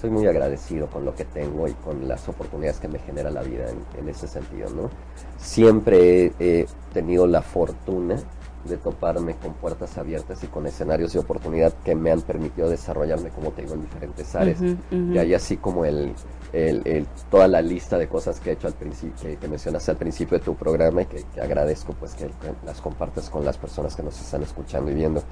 Soy 0.00 0.10
muy 0.10 0.26
agradecido 0.26 0.86
con 0.86 1.04
lo 1.04 1.14
que 1.14 1.24
tengo 1.24 1.68
y 1.68 1.72
con 1.72 2.08
las 2.08 2.28
oportunidades 2.28 2.80
que 2.80 2.88
me 2.88 2.98
genera 3.00 3.30
la 3.30 3.42
vida 3.42 3.66
en, 3.98 4.08
ese 4.08 4.26
sentido, 4.26 4.70
¿no? 4.70 4.90
Siempre 5.36 6.32
he, 6.38 6.66
tenido 6.92 7.26
la 7.26 7.42
fortuna 7.42 8.16
de 8.64 8.76
toparme 8.76 9.36
con 9.36 9.54
puertas 9.54 9.96
abiertas 9.96 10.42
y 10.44 10.46
con 10.46 10.66
escenarios 10.66 11.12
de 11.12 11.18
oportunidad 11.18 11.72
que 11.84 11.94
me 11.94 12.10
han 12.10 12.20
permitido 12.20 12.68
desarrollarme, 12.68 13.30
como 13.30 13.50
te 13.50 13.62
digo, 13.62 13.74
en 13.74 13.82
diferentes 13.82 14.34
áreas. 14.34 14.58
Y 14.90 15.18
ahí 15.18 15.34
así 15.34 15.56
como 15.56 15.84
el, 15.84 16.14
el, 16.52 17.06
toda 17.30 17.48
la 17.48 17.62
lista 17.62 17.96
de 17.96 18.08
cosas 18.08 18.40
que 18.40 18.50
he 18.50 18.52
hecho 18.54 18.66
al 18.66 18.74
principio, 18.74 19.38
que, 19.38 19.48
mencionaste 19.48 19.90
al 19.90 19.96
principio 19.96 20.38
de 20.38 20.44
tu 20.44 20.54
programa 20.54 21.02
y 21.02 21.06
que, 21.06 21.24
agradezco 21.40 21.94
pues 21.94 22.14
que, 22.14 22.30
las 22.64 22.80
compartas 22.80 23.30
con 23.30 23.44
las 23.44 23.56
personas 23.56 23.96
que 23.96 24.02
nos 24.02 24.20
están 24.20 24.42
escuchando 24.42 24.90
y 24.90 24.94
viendo. 24.94 25.22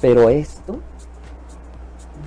Pero 0.00 0.28
esto 0.28 0.80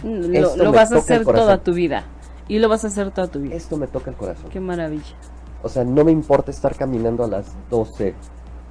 Lo, 0.04 0.34
Esto 0.34 0.64
lo 0.64 0.72
vas 0.72 0.92
a 0.92 0.98
hacer 0.98 1.26
toda 1.26 1.58
tu 1.58 1.74
vida. 1.74 2.06
Y 2.48 2.60
lo 2.60 2.70
vas 2.70 2.86
a 2.86 2.88
hacer 2.88 3.12
toda 3.12 3.28
tu 3.28 3.40
vida. 3.40 3.56
Esto 3.56 3.76
me 3.76 3.88
toca 3.88 4.12
el 4.12 4.16
corazón. 4.16 4.50
Qué 4.52 4.60
maravilla. 4.60 5.16
O 5.64 5.70
sea, 5.70 5.84
no 5.84 6.06
me 6.06 6.12
importa 6.12 6.52
estar 6.52 6.76
caminando 6.76 7.24
a 7.24 7.28
las 7.28 7.48
12, 7.72 8.14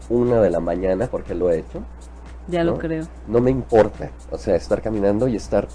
una 0.09 0.41
de 0.41 0.51
la 0.51 0.61
mañana, 0.61 1.07
porque 1.07 1.35
lo 1.35 1.51
he 1.51 1.59
hecho. 1.59 1.83
Ya 2.49 2.63
¿no? 2.65 2.73
lo 2.73 2.79
creo. 2.79 3.07
No 3.27 3.41
me 3.41 3.51
importa. 3.51 4.11
O 4.31 4.39
sea, 4.39 4.57
estar 4.57 4.83
caminando 4.83 5.29
y 5.29 5.37
estar 5.37 5.67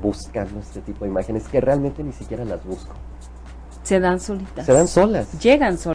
buscando 0.00 0.60
este 0.60 0.80
tipo 0.80 1.04
de 1.04 1.10
imágenes 1.10 1.48
que 1.48 1.60
realmente 1.60 2.02
ni 2.02 2.12
siquiera 2.12 2.44
las 2.44 2.64
busco. 2.64 2.92
Se 3.82 4.00
dan 4.00 4.20
solitas. 4.20 4.66
Se 4.66 4.72
dan 4.72 4.88
solas. 4.88 5.40
Llegan 5.40 5.78
solas. 5.78 5.84